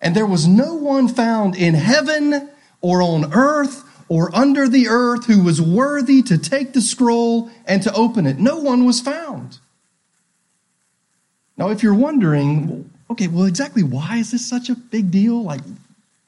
And 0.00 0.14
there 0.14 0.26
was 0.26 0.46
no 0.46 0.74
one 0.74 1.08
found 1.08 1.56
in 1.56 1.74
heaven 1.74 2.50
or 2.82 3.00
on 3.00 3.32
earth 3.32 3.82
or 4.08 4.34
under 4.36 4.68
the 4.68 4.88
earth 4.88 5.26
who 5.26 5.42
was 5.42 5.62
worthy 5.62 6.20
to 6.22 6.36
take 6.36 6.74
the 6.74 6.82
scroll 6.82 7.50
and 7.66 7.82
to 7.82 7.92
open 7.94 8.26
it. 8.26 8.38
No 8.38 8.58
one 8.58 8.84
was 8.84 9.00
found. 9.00 9.58
Now, 11.56 11.70
if 11.70 11.82
you're 11.82 11.94
wondering, 11.94 12.90
okay, 13.10 13.28
well, 13.28 13.46
exactly 13.46 13.82
why 13.82 14.18
is 14.18 14.32
this 14.32 14.46
such 14.46 14.68
a 14.68 14.74
big 14.74 15.10
deal? 15.10 15.42
Like, 15.42 15.62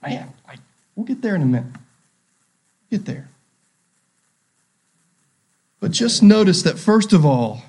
man, 0.03 0.33
like, 0.47 0.61
we'll 0.95 1.05
get 1.05 1.21
there 1.21 1.35
in 1.35 1.43
a 1.43 1.47
minute. 1.47 1.73
Get 2.91 3.05
there. 3.05 3.29
But 5.81 5.91
just 5.91 6.23
notice 6.23 6.63
that, 6.63 6.79
first 6.79 7.13
of 7.13 7.27
all, 7.27 7.63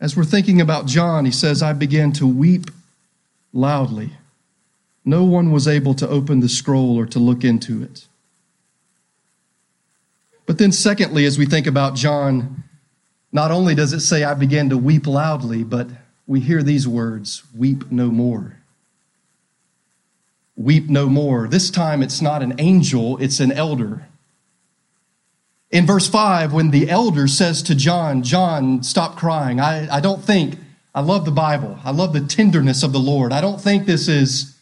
As 0.00 0.16
we're 0.16 0.24
thinking 0.24 0.60
about 0.60 0.86
John, 0.86 1.24
he 1.24 1.30
says, 1.30 1.62
I 1.62 1.72
began 1.72 2.12
to 2.12 2.26
weep 2.26 2.70
loudly. 3.52 4.10
No 5.04 5.24
one 5.24 5.52
was 5.52 5.66
able 5.66 5.94
to 5.94 6.08
open 6.08 6.40
the 6.40 6.48
scroll 6.48 6.98
or 6.98 7.06
to 7.06 7.18
look 7.18 7.44
into 7.44 7.82
it. 7.82 8.06
But 10.44 10.58
then, 10.58 10.72
secondly, 10.72 11.24
as 11.24 11.38
we 11.38 11.46
think 11.46 11.66
about 11.66 11.94
John, 11.94 12.64
not 13.32 13.50
only 13.50 13.74
does 13.74 13.92
it 13.92 14.00
say, 14.00 14.22
I 14.24 14.34
began 14.34 14.68
to 14.70 14.78
weep 14.78 15.06
loudly, 15.06 15.64
but 15.64 15.88
we 16.26 16.40
hear 16.40 16.62
these 16.62 16.86
words 16.86 17.42
weep 17.54 17.90
no 17.90 18.08
more. 18.08 18.56
Weep 20.56 20.88
no 20.88 21.08
more. 21.08 21.48
This 21.48 21.70
time 21.70 22.02
it's 22.02 22.22
not 22.22 22.42
an 22.42 22.54
angel, 22.58 23.18
it's 23.18 23.40
an 23.40 23.52
elder. 23.52 24.06
In 25.70 25.86
verse 25.86 26.08
5, 26.08 26.52
when 26.52 26.70
the 26.70 26.88
elder 26.88 27.26
says 27.26 27.62
to 27.64 27.74
John, 27.74 28.22
John, 28.22 28.82
stop 28.82 29.16
crying, 29.16 29.58
I, 29.58 29.96
I 29.96 30.00
don't 30.00 30.22
think, 30.22 30.58
I 30.94 31.00
love 31.00 31.24
the 31.24 31.32
Bible. 31.32 31.78
I 31.84 31.90
love 31.90 32.12
the 32.12 32.20
tenderness 32.20 32.82
of 32.82 32.92
the 32.92 33.00
Lord. 33.00 33.32
I 33.32 33.40
don't 33.40 33.60
think 33.60 33.84
this 33.84 34.08
is, 34.08 34.56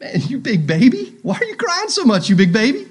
man, 0.00 0.20
you 0.26 0.38
big 0.38 0.66
baby. 0.66 1.16
Why 1.22 1.36
are 1.36 1.44
you 1.44 1.56
crying 1.56 1.88
so 1.88 2.04
much, 2.04 2.28
you 2.28 2.36
big 2.36 2.52
baby? 2.52 2.88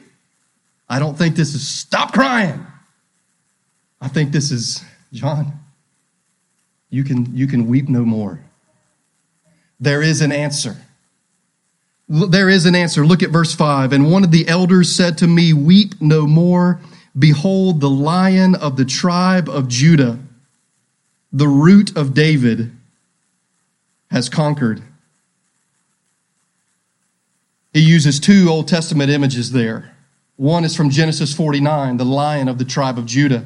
I 0.89 0.99
don't 0.99 1.17
think 1.17 1.35
this 1.35 1.53
is, 1.53 1.67
stop 1.67 2.13
crying. 2.13 2.65
I 3.99 4.07
think 4.07 4.31
this 4.31 4.51
is, 4.51 4.83
John, 5.11 5.59
you 6.89 7.03
can, 7.03 7.35
you 7.35 7.47
can 7.47 7.67
weep 7.67 7.89
no 7.89 8.05
more. 8.05 8.39
There 9.79 10.01
is 10.01 10.21
an 10.21 10.31
answer. 10.31 10.77
There 12.07 12.47
is 12.47 12.65
an 12.65 12.73
answer. 12.73 13.05
Look 13.05 13.21
at 13.21 13.31
verse 13.31 13.53
5. 13.53 13.91
And 13.91 14.11
one 14.11 14.23
of 14.23 14.31
the 14.31 14.47
elders 14.47 14.91
said 14.91 15.17
to 15.19 15.27
me, 15.27 15.51
Weep 15.53 16.01
no 16.01 16.25
more. 16.25 16.79
Behold, 17.17 17.81
the 17.81 17.89
lion 17.89 18.55
of 18.55 18.77
the 18.77 18.85
tribe 18.85 19.49
of 19.49 19.67
Judah, 19.67 20.19
the 21.31 21.47
root 21.47 21.95
of 21.97 22.13
David, 22.13 22.71
has 24.11 24.29
conquered. 24.29 24.81
He 27.73 27.79
uses 27.79 28.19
two 28.19 28.47
Old 28.49 28.67
Testament 28.67 29.09
images 29.09 29.51
there. 29.51 29.95
One 30.35 30.63
is 30.63 30.75
from 30.75 30.89
Genesis 30.89 31.33
49, 31.33 31.97
the 31.97 32.05
lion 32.05 32.47
of 32.47 32.59
the 32.59 32.65
tribe 32.65 32.97
of 32.97 33.05
Judah. 33.05 33.45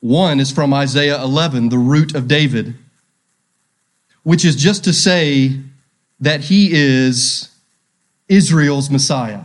One 0.00 0.38
is 0.38 0.52
from 0.52 0.72
Isaiah 0.72 1.20
11, 1.22 1.70
the 1.70 1.78
root 1.78 2.14
of 2.14 2.28
David, 2.28 2.74
which 4.22 4.44
is 4.44 4.54
just 4.54 4.84
to 4.84 4.92
say 4.92 5.60
that 6.20 6.42
he 6.42 6.70
is 6.72 7.50
Israel's 8.28 8.90
Messiah. 8.90 9.44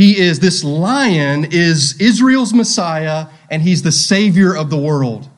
He 0.00 0.16
is, 0.18 0.38
this 0.38 0.64
lion 0.64 1.44
is 1.50 2.00
Israel's 2.00 2.54
Messiah, 2.54 3.26
and 3.50 3.60
he's 3.60 3.82
the 3.82 3.92
Savior 3.92 4.56
of 4.56 4.70
the 4.70 4.78
world. 4.78 5.28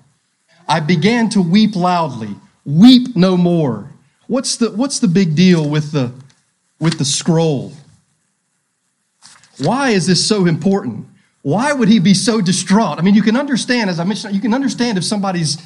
I 0.69 0.79
began 0.79 1.29
to 1.31 1.43
weep 1.43 1.75
loudly. 1.75 2.37
Weep 2.65 3.17
no 3.17 3.37
more. 3.37 3.91
What's 4.29 4.55
the, 4.55 4.71
what's 4.71 5.01
the 5.01 5.09
big 5.09 5.35
deal 5.35 5.69
with 5.69 5.91
the, 5.91 6.13
with 6.79 6.97
the 6.99 7.05
scroll? 7.05 7.73
Why 9.59 9.91
is 9.91 10.07
this 10.07 10.25
so 10.25 10.47
important? 10.47 11.09
Why 11.43 11.73
would 11.73 11.89
he 11.89 11.99
be 11.99 12.15
so 12.15 12.41
distraught? 12.41 13.01
I 13.01 13.03
mean, 13.03 13.17
you 13.17 13.23
can 13.23 13.37
understand, 13.37 13.91
as 13.91 13.99
I 13.99 14.05
mentioned, 14.05 14.33
you 14.33 14.41
can 14.41 14.55
understand 14.55 14.97
if 14.97 15.03
somebody's 15.03 15.61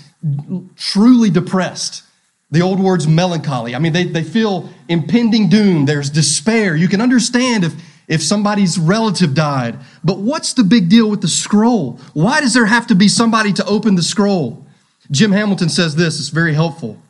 truly 0.75 1.29
depressed. 1.29 2.03
The 2.50 2.62
old 2.62 2.81
words 2.81 3.07
melancholy. 3.07 3.75
I 3.75 3.79
mean, 3.79 3.93
they, 3.93 4.05
they 4.05 4.25
feel 4.25 4.71
impending 4.88 5.50
doom. 5.50 5.85
There's 5.85 6.09
despair. 6.09 6.75
You 6.75 6.88
can 6.88 7.03
understand 7.03 7.62
if, 7.62 7.75
if 8.09 8.23
somebody's 8.23 8.79
relative 8.79 9.35
died. 9.35 9.79
But 10.05 10.19
what's 10.19 10.53
the 10.53 10.65
big 10.65 10.89
deal 10.89 11.11
with 11.11 11.23
the 11.23 11.29
scroll? 11.29 11.99
Why 12.15 12.41
does 12.41 12.55
there 12.55 12.67
have 12.67 12.87
to 12.89 12.95
be 12.95 13.09
somebody 13.09 13.53
to 13.55 13.65
open 13.67 13.97
the 13.97 14.03
scroll? 14.03 14.65
Jim 15.11 15.33
Hamilton 15.33 15.69
says 15.69 15.97
this, 15.97 16.19
it's 16.19 16.29
very 16.29 16.55
helpful. 16.55 17.01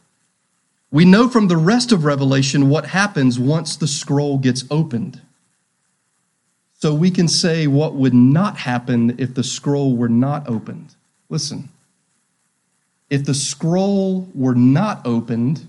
We 0.90 1.04
know 1.04 1.28
from 1.28 1.48
the 1.48 1.56
rest 1.56 1.92
of 1.92 2.04
Revelation 2.04 2.68
what 2.68 2.86
happens 2.86 3.38
once 3.38 3.76
the 3.76 3.88
scroll 3.88 4.38
gets 4.38 4.64
opened. 4.70 5.20
So 6.78 6.94
we 6.94 7.10
can 7.10 7.26
say 7.26 7.66
what 7.66 7.94
would 7.94 8.14
not 8.14 8.58
happen 8.58 9.16
if 9.18 9.34
the 9.34 9.42
scroll 9.42 9.96
were 9.96 10.08
not 10.08 10.48
opened. 10.48 10.94
Listen, 11.28 11.70
if 13.08 13.24
the 13.24 13.34
scroll 13.34 14.28
were 14.34 14.54
not 14.54 15.04
opened, 15.06 15.66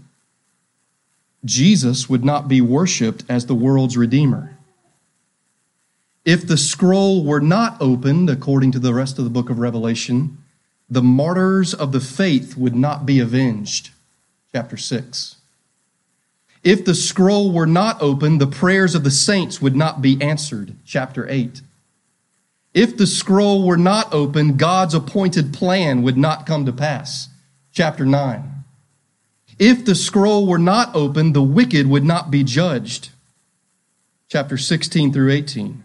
Jesus 1.46 2.10
would 2.10 2.26
not 2.26 2.48
be 2.48 2.62
worshiped 2.62 3.24
as 3.30 3.46
the 3.46 3.56
world's 3.56 3.98
Redeemer. 3.98 4.57
If 6.28 6.46
the 6.46 6.58
scroll 6.58 7.24
were 7.24 7.40
not 7.40 7.78
opened, 7.80 8.30
according 8.30 8.74
to 8.74 8.80
the 8.80 8.94
rest 8.94 9.18
of 9.18 9.24
the 9.24 9.30
book 9.30 9.50
of 9.50 9.60
Revelation, 9.60 10.38
the 10.90 11.02
martyrs 11.02 11.74
of 11.74 11.94
the 11.94 12.02
faith 12.02 12.58
would 12.58 12.76
not 12.76 13.06
be 13.06 13.22
avenged. 13.22 13.92
Chapter 14.52 14.76
6. 14.76 15.38
If 16.66 16.84
the 16.84 16.96
scroll 16.96 17.54
were 17.54 17.66
not 17.66 18.02
opened, 18.02 18.42
the 18.42 18.46
prayers 18.46 18.94
of 18.94 19.06
the 19.06 19.10
saints 19.10 19.62
would 19.62 19.78
not 19.78 20.02
be 20.02 20.22
answered. 20.22 20.76
Chapter 20.84 21.26
8. 21.30 21.62
If 22.74 22.98
the 22.98 23.08
scroll 23.08 23.66
were 23.66 23.78
not 23.78 24.14
opened, 24.14 24.60
God's 24.60 24.94
appointed 24.94 25.54
plan 25.54 26.04
would 26.04 26.18
not 26.18 26.46
come 26.46 26.66
to 26.66 26.74
pass. 26.74 27.30
Chapter 27.72 28.06
9. 28.06 28.66
If 29.60 29.86
the 29.86 29.96
scroll 29.96 30.46
were 30.46 30.60
not 30.60 30.94
opened, 30.94 31.34
the 31.34 31.42
wicked 31.42 31.88
would 31.88 32.04
not 32.04 32.30
be 32.30 32.44
judged. 32.44 33.12
Chapter 34.28 34.58
16 34.58 35.14
through 35.14 35.32
18. 35.32 35.84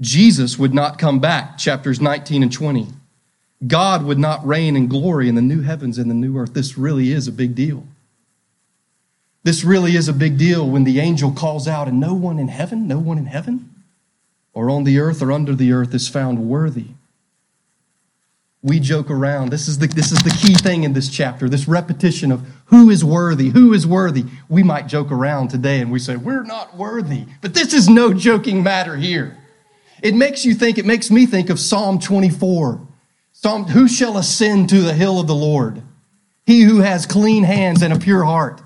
Jesus 0.00 0.58
would 0.58 0.72
not 0.72 0.98
come 0.98 1.18
back, 1.18 1.58
chapters 1.58 2.00
19 2.00 2.42
and 2.42 2.52
20. 2.52 2.88
God 3.66 4.04
would 4.04 4.18
not 4.18 4.46
reign 4.46 4.76
in 4.76 4.86
glory 4.86 5.28
in 5.28 5.34
the 5.34 5.42
new 5.42 5.62
heavens 5.62 5.98
and 5.98 6.08
the 6.08 6.14
new 6.14 6.38
earth. 6.38 6.54
This 6.54 6.78
really 6.78 7.10
is 7.10 7.26
a 7.26 7.32
big 7.32 7.54
deal. 7.54 7.84
This 9.42 9.64
really 9.64 9.96
is 9.96 10.08
a 10.08 10.12
big 10.12 10.38
deal 10.38 10.68
when 10.68 10.84
the 10.84 11.00
angel 11.00 11.32
calls 11.32 11.66
out, 11.66 11.88
and 11.88 11.98
no 11.98 12.14
one 12.14 12.38
in 12.38 12.48
heaven, 12.48 12.86
no 12.86 12.98
one 12.98 13.18
in 13.18 13.26
heaven, 13.26 13.74
or 14.52 14.70
on 14.70 14.84
the 14.84 14.98
earth 14.98 15.22
or 15.22 15.32
under 15.32 15.54
the 15.54 15.72
earth 15.72 15.94
is 15.94 16.08
found 16.08 16.48
worthy. 16.48 16.88
We 18.62 18.80
joke 18.80 19.10
around. 19.10 19.50
This 19.50 19.68
is 19.68 19.78
the, 19.78 19.86
this 19.86 20.10
is 20.10 20.22
the 20.22 20.30
key 20.30 20.54
thing 20.54 20.82
in 20.82 20.92
this 20.92 21.08
chapter 21.08 21.48
this 21.48 21.68
repetition 21.68 22.32
of 22.32 22.44
who 22.66 22.90
is 22.90 23.04
worthy, 23.04 23.50
who 23.50 23.72
is 23.72 23.86
worthy. 23.86 24.24
We 24.48 24.62
might 24.64 24.88
joke 24.88 25.12
around 25.12 25.48
today 25.48 25.80
and 25.80 25.92
we 25.92 26.00
say, 26.00 26.16
We're 26.16 26.42
not 26.42 26.76
worthy. 26.76 27.26
But 27.40 27.54
this 27.54 27.72
is 27.72 27.88
no 27.88 28.12
joking 28.12 28.62
matter 28.62 28.96
here. 28.96 29.38
It 30.02 30.14
makes 30.14 30.44
you 30.44 30.54
think, 30.54 30.78
it 30.78 30.86
makes 30.86 31.10
me 31.10 31.26
think 31.26 31.50
of 31.50 31.58
Psalm 31.58 31.98
24. 31.98 32.86
Psalm, 33.32 33.64
who 33.64 33.88
shall 33.88 34.16
ascend 34.18 34.68
to 34.68 34.80
the 34.80 34.94
hill 34.94 35.20
of 35.20 35.26
the 35.26 35.34
Lord? 35.34 35.82
He 36.46 36.62
who 36.62 36.80
has 36.80 37.06
clean 37.06 37.44
hands 37.44 37.82
and 37.82 37.92
a 37.92 37.98
pure 37.98 38.24
heart. 38.24 38.62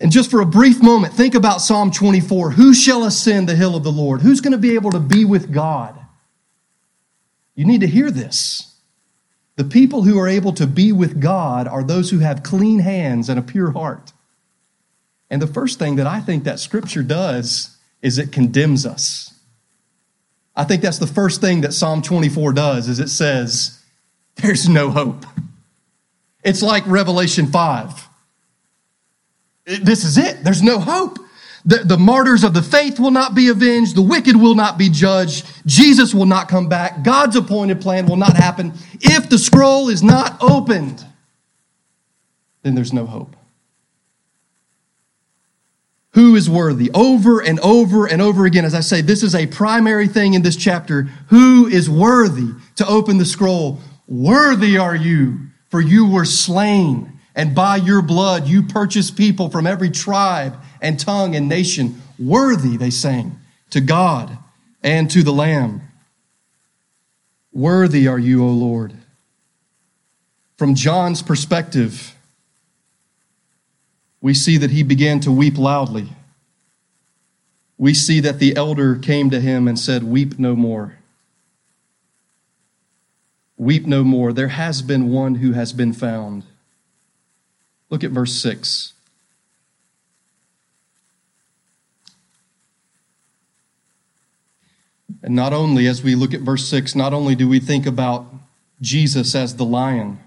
And 0.00 0.10
just 0.10 0.30
for 0.30 0.40
a 0.40 0.46
brief 0.46 0.82
moment, 0.82 1.12
think 1.12 1.34
about 1.34 1.60
Psalm 1.60 1.90
24. 1.90 2.52
Who 2.52 2.72
shall 2.72 3.04
ascend 3.04 3.48
the 3.48 3.56
hill 3.56 3.76
of 3.76 3.84
the 3.84 3.92
Lord? 3.92 4.22
Who's 4.22 4.40
going 4.40 4.52
to 4.52 4.58
be 4.58 4.74
able 4.74 4.90
to 4.92 5.00
be 5.00 5.24
with 5.24 5.52
God? 5.52 5.98
You 7.54 7.66
need 7.66 7.82
to 7.82 7.86
hear 7.86 8.10
this. 8.10 8.74
The 9.56 9.64
people 9.64 10.02
who 10.02 10.18
are 10.18 10.28
able 10.28 10.54
to 10.54 10.66
be 10.66 10.90
with 10.90 11.20
God 11.20 11.68
are 11.68 11.84
those 11.84 12.10
who 12.10 12.20
have 12.20 12.42
clean 12.42 12.78
hands 12.78 13.28
and 13.28 13.38
a 13.38 13.42
pure 13.42 13.72
heart. 13.72 14.14
And 15.28 15.42
the 15.42 15.46
first 15.46 15.78
thing 15.78 15.96
that 15.96 16.06
I 16.06 16.20
think 16.20 16.44
that 16.44 16.60
scripture 16.60 17.02
does 17.02 17.76
is 18.02 18.18
it 18.18 18.32
condemns 18.32 18.86
us. 18.86 19.34
I 20.56 20.64
think 20.64 20.82
that's 20.82 20.98
the 20.98 21.06
first 21.06 21.40
thing 21.40 21.62
that 21.62 21.72
Psalm 21.72 22.02
24 22.02 22.52
does 22.52 22.88
is 22.88 22.98
it 22.98 23.08
says 23.08 23.80
there's 24.36 24.68
no 24.68 24.90
hope. 24.90 25.24
It's 26.42 26.62
like 26.62 26.86
Revelation 26.86 27.46
5. 27.46 28.08
This 29.82 30.04
is 30.04 30.18
it. 30.18 30.42
There's 30.42 30.62
no 30.62 30.78
hope. 30.78 31.18
The, 31.64 31.78
the 31.78 31.98
martyrs 31.98 32.42
of 32.42 32.54
the 32.54 32.62
faith 32.62 32.98
will 32.98 33.10
not 33.10 33.34
be 33.34 33.48
avenged. 33.48 33.94
The 33.94 34.02
wicked 34.02 34.34
will 34.34 34.54
not 34.54 34.78
be 34.78 34.88
judged. 34.88 35.46
Jesus 35.66 36.14
will 36.14 36.26
not 36.26 36.48
come 36.48 36.68
back. 36.68 37.02
God's 37.04 37.36
appointed 37.36 37.82
plan 37.82 38.06
will 38.06 38.16
not 38.16 38.34
happen. 38.34 38.72
If 39.00 39.28
the 39.28 39.38
scroll 39.38 39.90
is 39.90 40.02
not 40.02 40.38
opened, 40.42 41.04
then 42.62 42.74
there's 42.74 42.94
no 42.94 43.04
hope. 43.04 43.36
Who 46.14 46.34
is 46.34 46.50
worthy? 46.50 46.90
Over 46.92 47.40
and 47.40 47.60
over 47.60 48.06
and 48.06 48.20
over 48.20 48.44
again, 48.44 48.64
as 48.64 48.74
I 48.74 48.80
say, 48.80 49.00
this 49.00 49.22
is 49.22 49.34
a 49.34 49.46
primary 49.46 50.08
thing 50.08 50.34
in 50.34 50.42
this 50.42 50.56
chapter. 50.56 51.02
Who 51.28 51.66
is 51.68 51.88
worthy 51.88 52.50
to 52.76 52.86
open 52.86 53.18
the 53.18 53.24
scroll? 53.24 53.78
Worthy 54.08 54.76
are 54.76 54.96
you, 54.96 55.38
for 55.68 55.80
you 55.80 56.10
were 56.10 56.24
slain, 56.24 57.20
and 57.36 57.54
by 57.54 57.76
your 57.76 58.02
blood 58.02 58.48
you 58.48 58.64
purchased 58.64 59.16
people 59.16 59.50
from 59.50 59.68
every 59.68 59.90
tribe 59.90 60.56
and 60.80 60.98
tongue 60.98 61.36
and 61.36 61.48
nation. 61.48 62.02
Worthy, 62.18 62.76
they 62.76 62.90
sang, 62.90 63.38
to 63.70 63.80
God 63.80 64.36
and 64.82 65.08
to 65.12 65.22
the 65.22 65.32
Lamb. 65.32 65.82
Worthy 67.52 68.08
are 68.08 68.18
you, 68.18 68.44
O 68.44 68.48
Lord. 68.48 68.94
From 70.56 70.74
John's 70.74 71.22
perspective, 71.22 72.16
we 74.20 74.34
see 74.34 74.56
that 74.58 74.70
he 74.70 74.82
began 74.82 75.20
to 75.20 75.32
weep 75.32 75.56
loudly. 75.56 76.08
We 77.78 77.94
see 77.94 78.20
that 78.20 78.38
the 78.38 78.54
elder 78.56 78.96
came 78.96 79.30
to 79.30 79.40
him 79.40 79.66
and 79.66 79.78
said, 79.78 80.04
Weep 80.04 80.38
no 80.38 80.54
more. 80.54 80.98
Weep 83.56 83.86
no 83.86 84.04
more. 84.04 84.32
There 84.32 84.48
has 84.48 84.82
been 84.82 85.10
one 85.10 85.36
who 85.36 85.52
has 85.52 85.72
been 85.72 85.92
found. 85.92 86.44
Look 87.88 88.04
at 88.04 88.10
verse 88.10 88.34
6. 88.34 88.92
And 95.22 95.34
not 95.34 95.52
only, 95.52 95.86
as 95.86 96.02
we 96.02 96.14
look 96.14 96.32
at 96.32 96.40
verse 96.40 96.66
6, 96.68 96.94
not 96.94 97.12
only 97.12 97.34
do 97.34 97.48
we 97.48 97.60
think 97.60 97.86
about 97.86 98.26
Jesus 98.80 99.34
as 99.34 99.56
the 99.56 99.64
lion, 99.64 100.18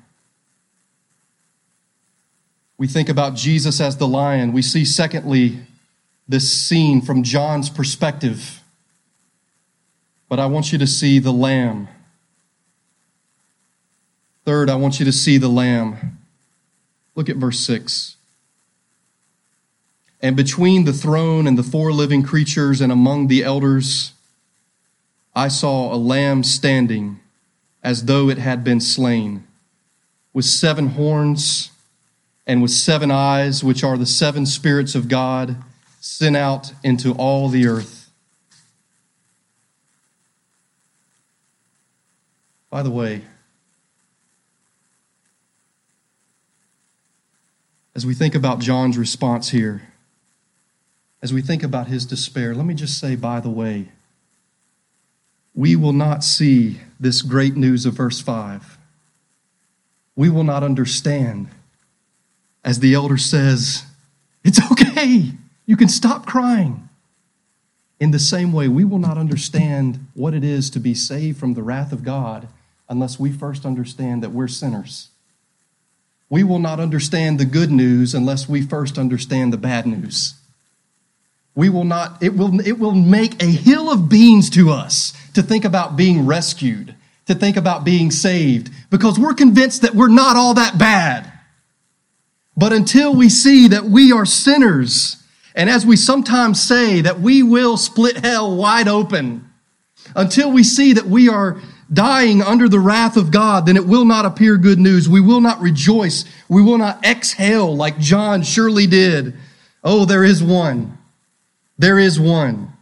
we 2.78 2.88
think 2.88 3.10
about 3.10 3.36
Jesus 3.36 3.80
as 3.80 3.98
the 3.98 4.08
lion. 4.08 4.52
We 4.52 4.62
see, 4.62 4.86
secondly, 4.86 5.60
this 6.28 6.52
scene 6.52 7.02
from 7.02 7.24
John's 7.24 7.70
perspective. 7.70 8.62
But 10.30 10.40
I 10.40 10.48
want 10.48 10.72
you 10.72 10.78
to 10.80 10.88
see 10.88 11.20
the 11.20 11.32
lamb. 11.32 11.88
Third, 14.46 14.70
I 14.70 14.76
want 14.76 15.00
you 15.00 15.06
to 15.06 15.12
see 15.12 15.38
the 15.38 15.48
lamb. 15.48 16.20
Look 17.16 17.30
at 17.30 17.38
verse 17.38 17.60
6. 17.60 18.16
And 20.22 20.36
between 20.36 20.86
the 20.86 20.94
throne 20.94 21.48
and 21.48 21.58
the 21.58 21.64
four 21.64 21.92
living 21.92 22.24
creatures 22.24 22.82
and 22.82 22.92
among 22.92 23.28
the 23.28 23.44
elders, 23.44 24.14
I 25.36 25.50
saw 25.50 25.94
a 25.94 25.98
lamb 25.98 26.44
standing 26.44 27.20
as 27.84 28.06
though 28.06 28.30
it 28.30 28.38
had 28.38 28.64
been 28.64 28.80
slain, 28.80 29.46
with 30.32 30.46
seven 30.46 30.90
horns 30.90 31.70
and 32.45 32.62
with 32.62 32.71
seven 32.71 33.12
eyes, 33.12 33.63
which 33.63 33.84
are 33.84 33.97
the 33.97 34.06
seven 34.06 34.45
spirits 34.45 34.95
of 34.95 35.08
God 35.08 35.58
sent 35.99 36.36
out 36.36 36.73
into 36.84 37.13
all 37.13 37.47
the 37.47 37.67
earth. 37.67 38.12
By 42.69 42.84
the 42.84 42.91
way, 42.91 43.21
as 47.95 48.06
we 48.06 48.13
think 48.13 48.36
about 48.36 48.60
John's 48.60 48.97
response 48.97 49.49
here, 49.49 49.89
as 51.21 51.32
we 51.32 51.41
think 51.41 51.63
about 51.63 51.88
his 51.88 52.06
despair, 52.06 52.53
let 52.53 52.65
me 52.65 52.73
just 52.73 52.99
say, 52.99 53.15
by 53.15 53.39
the 53.39 53.49
way, 53.49 53.89
we 55.56 55.75
will 55.75 55.93
not 55.93 56.23
see 56.23 56.82
this 56.99 57.21
great 57.21 57.56
news 57.56 57.86
of 57.86 57.93
verse 57.93 58.19
5. 58.19 58.77
We 60.15 60.29
will 60.29 60.43
not 60.43 60.63
understand 60.63 61.49
as 62.63 62.80
the 62.80 62.93
elder 62.93 63.17
says, 63.17 63.84
It's 64.43 64.60
okay. 64.71 65.32
You 65.65 65.78
can 65.78 65.88
stop 65.88 66.26
crying. 66.26 66.89
In 67.99 68.12
the 68.12 68.19
same 68.19 68.52
way, 68.52 68.67
we 68.67 68.84
will 68.84 68.99
not 68.99 69.17
understand 69.17 70.08
what 70.13 70.34
it 70.34 70.43
is 70.43 70.69
to 70.71 70.80
be 70.80 70.93
saved 70.93 71.39
from 71.39 71.54
the 71.54 71.63
wrath 71.63 71.93
of 71.93 72.04
God 72.04 72.49
unless 72.89 73.19
we 73.19 73.32
first 73.32 73.65
understand 73.65 74.21
that 74.21 74.32
we're 74.32 74.47
sinners. 74.47 75.10
We 76.30 76.43
will 76.43 76.60
not 76.60 76.80
understand 76.80 77.39
the 77.39 77.45
good 77.45 77.71
news 77.71 78.13
unless 78.13 78.49
we 78.49 78.62
first 78.62 78.97
understand 78.97 79.54
the 79.54 79.58
bad 79.58 79.86
news. 79.86 80.34
We 81.56 81.69
will 81.69 81.84
not, 81.84 82.21
it 82.21 82.36
will, 82.36 82.60
it 82.60 82.80
will 82.80 82.95
make 82.95 83.41
a 83.41 83.45
hill 83.45 83.91
of 83.91 84.10
beans 84.10 84.49
to 84.52 84.71
us 84.71 85.13
to 85.34 85.43
think 85.43 85.63
about 85.63 85.95
being 85.95 86.26
rescued, 86.26 86.95
to 87.28 87.36
think 87.36 87.56
about 87.56 87.86
being 87.86 88.10
saved, 88.12 88.71
because 88.89 89.19
we're 89.19 89.36
convinced 89.36 89.84
that 89.84 89.95
we're 89.95 90.08
not 90.08 90.36
all 90.36 90.56
that 90.56 90.78
bad. 90.78 91.32
But 92.56 92.74
until 92.74 93.16
we 93.16 93.30
see 93.30 93.68
that 93.68 93.86
we 93.86 94.12
are 94.12 94.26
sinners 94.26 95.24
And 95.56 95.70
as 95.70 95.86
we 95.86 95.96
sometimes 95.96 96.62
say, 96.62 97.02
that 97.02 97.20
we 97.20 97.44
will 97.44 97.78
split 97.78 98.18
hell 98.18 98.56
wide 98.56 98.88
open 98.88 99.50
until 100.16 100.52
we 100.52 100.63
see 100.63 100.94
that 100.94 101.06
we 101.06 101.30
are 101.30 101.62
dying 101.92 102.42
under 102.42 102.68
the 102.68 102.80
wrath 102.80 103.18
of 103.18 103.30
God, 103.30 103.66
then 103.66 103.78
it 103.78 103.86
will 103.86 104.06
not 104.06 104.26
appear 104.26 104.58
good 104.58 104.80
news. 104.80 105.08
We 105.08 105.22
will 105.22 105.42
not 105.42 105.62
rejoice. 105.62 106.26
We 106.50 106.63
will 106.63 106.78
not 106.78 107.06
exhale 107.06 107.76
like 107.76 108.00
John 108.00 108.42
surely 108.42 108.88
did. 108.88 109.36
Oh, 109.84 110.06
there 110.06 110.24
is 110.24 110.42
one. 110.42 110.98
There 111.78 112.00
is 112.00 112.20
one. 112.20 112.74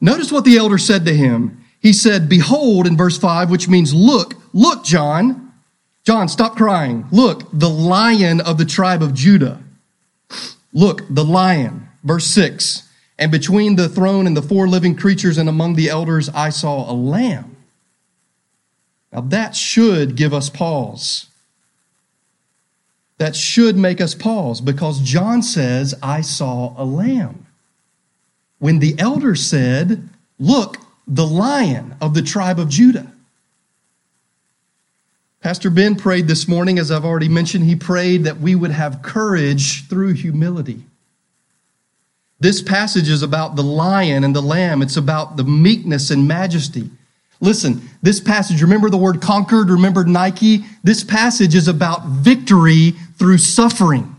Notice 0.00 0.32
what 0.32 0.44
the 0.44 0.56
elder 0.56 0.78
said 0.78 1.04
to 1.04 1.14
him. 1.14 1.64
He 1.80 1.92
said, 1.92 2.28
Behold, 2.28 2.86
in 2.86 2.96
verse 2.96 3.18
5, 3.18 3.50
which 3.50 3.68
means 3.68 3.92
look, 3.92 4.34
look, 4.52 4.84
John. 4.84 5.41
John, 6.04 6.28
stop 6.28 6.56
crying. 6.56 7.06
Look, 7.12 7.48
the 7.52 7.70
lion 7.70 8.40
of 8.40 8.58
the 8.58 8.64
tribe 8.64 9.02
of 9.02 9.14
Judah. 9.14 9.62
Look, 10.72 11.02
the 11.08 11.24
lion. 11.24 11.88
Verse 12.02 12.26
6 12.26 12.88
And 13.18 13.30
between 13.30 13.76
the 13.76 13.88
throne 13.88 14.26
and 14.26 14.36
the 14.36 14.42
four 14.42 14.66
living 14.66 14.96
creatures 14.96 15.38
and 15.38 15.48
among 15.48 15.76
the 15.76 15.88
elders, 15.88 16.28
I 16.30 16.50
saw 16.50 16.90
a 16.90 16.94
lamb. 16.94 17.56
Now 19.12 19.20
that 19.20 19.54
should 19.54 20.16
give 20.16 20.34
us 20.34 20.48
pause. 20.48 21.26
That 23.18 23.36
should 23.36 23.76
make 23.76 24.00
us 24.00 24.14
pause 24.14 24.60
because 24.60 25.00
John 25.00 25.42
says, 25.42 25.94
I 26.02 26.22
saw 26.22 26.74
a 26.76 26.84
lamb. 26.84 27.46
When 28.58 28.80
the 28.80 28.98
elder 28.98 29.36
said, 29.36 30.08
Look, 30.40 30.78
the 31.06 31.26
lion 31.26 31.94
of 32.00 32.14
the 32.14 32.22
tribe 32.22 32.58
of 32.58 32.68
Judah. 32.68 33.12
Pastor 35.42 35.70
Ben 35.70 35.96
prayed 35.96 36.28
this 36.28 36.46
morning, 36.46 36.78
as 36.78 36.92
I've 36.92 37.04
already 37.04 37.28
mentioned, 37.28 37.64
he 37.64 37.74
prayed 37.74 38.22
that 38.24 38.38
we 38.38 38.54
would 38.54 38.70
have 38.70 39.02
courage 39.02 39.88
through 39.88 40.12
humility. 40.12 40.84
This 42.38 42.62
passage 42.62 43.08
is 43.08 43.22
about 43.22 43.56
the 43.56 43.62
lion 43.62 44.22
and 44.22 44.36
the 44.36 44.40
lamb. 44.40 44.82
It's 44.82 44.96
about 44.96 45.36
the 45.36 45.42
meekness 45.42 46.10
and 46.12 46.28
majesty. 46.28 46.90
Listen, 47.40 47.82
this 48.02 48.20
passage, 48.20 48.62
remember 48.62 48.88
the 48.88 48.96
word 48.96 49.20
conquered, 49.20 49.68
remember 49.68 50.04
Nike? 50.04 50.64
This 50.84 51.02
passage 51.02 51.56
is 51.56 51.66
about 51.66 52.06
victory 52.06 52.92
through 53.18 53.38
suffering. 53.38 54.14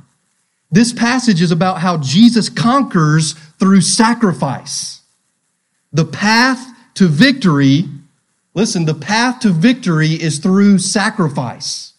This 0.72 0.92
passage 0.92 1.42
is 1.42 1.52
about 1.52 1.80
how 1.80 1.98
Jesus 2.00 2.50
conquers 2.50 3.32
through 3.60 3.80
sacrifice. 3.80 5.02
The 5.94 6.06
path 6.06 6.68
to 6.96 7.08
victory 7.08 7.86
Listen, 8.54 8.86
the 8.86 8.94
path 8.94 9.40
to 9.40 9.50
victory 9.50 10.10
is 10.10 10.40
through 10.40 10.78
sacrifice. 10.78 11.94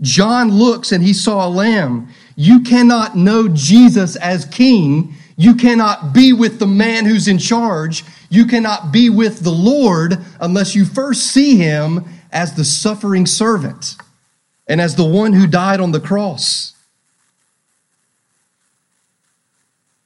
John 0.00 0.50
looks 0.50 0.92
and 0.92 1.02
he 1.02 1.12
saw 1.12 1.46
a 1.46 1.50
lamb. 1.50 2.08
You 2.36 2.60
cannot 2.60 3.16
know 3.16 3.48
Jesus 3.48 4.14
as 4.16 4.44
king. 4.44 5.14
You 5.36 5.54
cannot 5.54 6.12
be 6.12 6.32
with 6.32 6.58
the 6.58 6.66
man 6.66 7.04
who's 7.06 7.28
in 7.28 7.38
charge. 7.38 8.04
You 8.28 8.46
cannot 8.46 8.92
be 8.92 9.10
with 9.10 9.40
the 9.40 9.50
Lord 9.50 10.18
unless 10.40 10.74
you 10.74 10.84
first 10.84 11.26
see 11.26 11.56
him 11.56 12.04
as 12.30 12.54
the 12.54 12.64
suffering 12.64 13.26
servant 13.26 13.96
and 14.66 14.80
as 14.80 14.96
the 14.96 15.04
one 15.04 15.32
who 15.32 15.46
died 15.46 15.80
on 15.80 15.92
the 15.92 16.00
cross. 16.00 16.74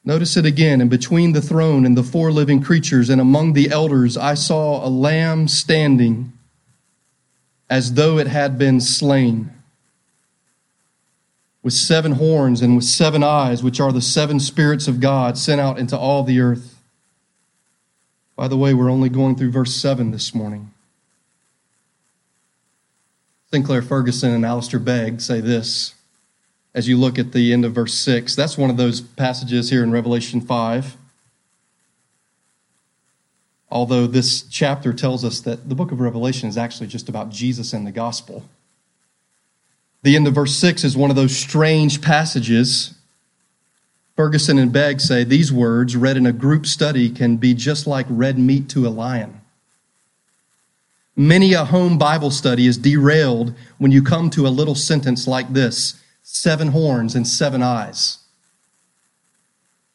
Notice 0.04 0.36
it 0.36 0.46
again. 0.46 0.80
And 0.80 0.88
between 0.88 1.32
the 1.32 1.42
throne 1.42 1.84
and 1.84 1.96
the 1.96 2.02
four 2.02 2.32
living 2.32 2.62
creatures 2.62 3.10
and 3.10 3.20
among 3.20 3.52
the 3.52 3.70
elders, 3.70 4.16
I 4.16 4.34
saw 4.34 4.84
a 4.84 4.88
lamb 4.88 5.48
standing 5.48 6.32
as 7.68 7.94
though 7.94 8.18
it 8.18 8.26
had 8.26 8.58
been 8.58 8.80
slain, 8.80 9.50
with 11.62 11.74
seven 11.74 12.12
horns 12.12 12.62
and 12.62 12.74
with 12.74 12.84
seven 12.84 13.22
eyes, 13.22 13.62
which 13.62 13.78
are 13.78 13.92
the 13.92 14.00
seven 14.00 14.40
spirits 14.40 14.88
of 14.88 14.98
God 14.98 15.38
sent 15.38 15.60
out 15.60 15.78
into 15.78 15.96
all 15.96 16.24
the 16.24 16.40
earth. 16.40 16.82
By 18.34 18.48
the 18.48 18.56
way, 18.56 18.74
we're 18.74 18.90
only 18.90 19.10
going 19.10 19.36
through 19.36 19.52
verse 19.52 19.74
7 19.74 20.10
this 20.10 20.34
morning. 20.34 20.72
Sinclair 23.52 23.82
Ferguson 23.82 24.32
and 24.32 24.46
Alistair 24.46 24.80
Begg 24.80 25.20
say 25.20 25.40
this 25.40 25.94
as 26.74 26.88
you 26.88 26.96
look 26.96 27.18
at 27.18 27.32
the 27.32 27.52
end 27.52 27.64
of 27.64 27.72
verse 27.72 27.94
6. 27.94 28.36
That's 28.36 28.56
one 28.56 28.70
of 28.70 28.76
those 28.76 29.00
passages 29.00 29.70
here 29.70 29.82
in 29.82 29.90
Revelation 29.90 30.40
5. 30.40 30.96
Although 33.70 34.06
this 34.06 34.42
chapter 34.42 34.92
tells 34.92 35.24
us 35.24 35.40
that 35.40 35.68
the 35.68 35.74
book 35.74 35.92
of 35.92 36.00
Revelation 36.00 36.48
is 36.48 36.58
actually 36.58 36.88
just 36.88 37.08
about 37.08 37.30
Jesus 37.30 37.72
and 37.72 37.86
the 37.86 37.92
gospel. 37.92 38.44
The 40.02 40.16
end 40.16 40.26
of 40.26 40.34
verse 40.34 40.54
6 40.56 40.82
is 40.82 40.96
one 40.96 41.10
of 41.10 41.16
those 41.16 41.36
strange 41.36 42.00
passages. 42.00 42.94
Ferguson 44.16 44.58
and 44.58 44.72
Begg 44.72 45.00
say 45.00 45.24
these 45.24 45.52
words, 45.52 45.96
read 45.96 46.16
in 46.16 46.26
a 46.26 46.32
group 46.32 46.66
study, 46.66 47.10
can 47.10 47.36
be 47.36 47.54
just 47.54 47.86
like 47.86 48.06
red 48.08 48.38
meat 48.38 48.68
to 48.70 48.86
a 48.86 48.90
lion. 48.90 49.40
Many 51.16 51.52
a 51.52 51.66
home 51.66 51.98
Bible 51.98 52.30
study 52.30 52.66
is 52.66 52.78
derailed 52.78 53.54
when 53.78 53.92
you 53.92 54.02
come 54.02 54.30
to 54.30 54.46
a 54.46 54.48
little 54.48 54.74
sentence 54.74 55.26
like 55.26 55.52
this 55.52 55.99
seven 56.32 56.68
horns 56.68 57.14
and 57.14 57.26
seven 57.26 57.62
eyes. 57.62 58.18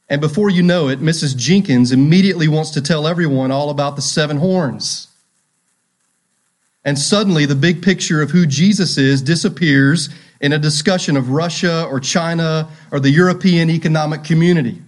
And 0.10 0.22
before 0.22 0.50
you 0.50 0.62
know 0.62 0.90
it, 0.90 1.00
Mrs. 1.00 1.36
Jenkins 1.36 1.92
immediately 1.92 2.48
wants 2.48 2.72
to 2.72 2.82
tell 2.82 3.08
everyone 3.08 3.52
all 3.52 3.70
about 3.70 3.96
the 3.96 4.02
seven 4.02 4.38
horns. 4.38 5.08
And 6.84 7.00
suddenly, 7.00 7.46
the 7.46 7.56
big 7.56 7.82
picture 7.82 8.22
of 8.22 8.30
who 8.30 8.46
Jesus 8.46 8.98
is 8.98 9.22
disappears 9.22 10.10
in 10.40 10.54
a 10.54 10.60
discussion 10.60 11.18
of 11.18 11.30
Russia 11.30 11.86
or 11.90 12.00
China 12.00 12.70
or 12.92 13.00
the 13.00 13.10
European 13.10 13.72
Economic 13.72 14.24
Community. 14.24 14.82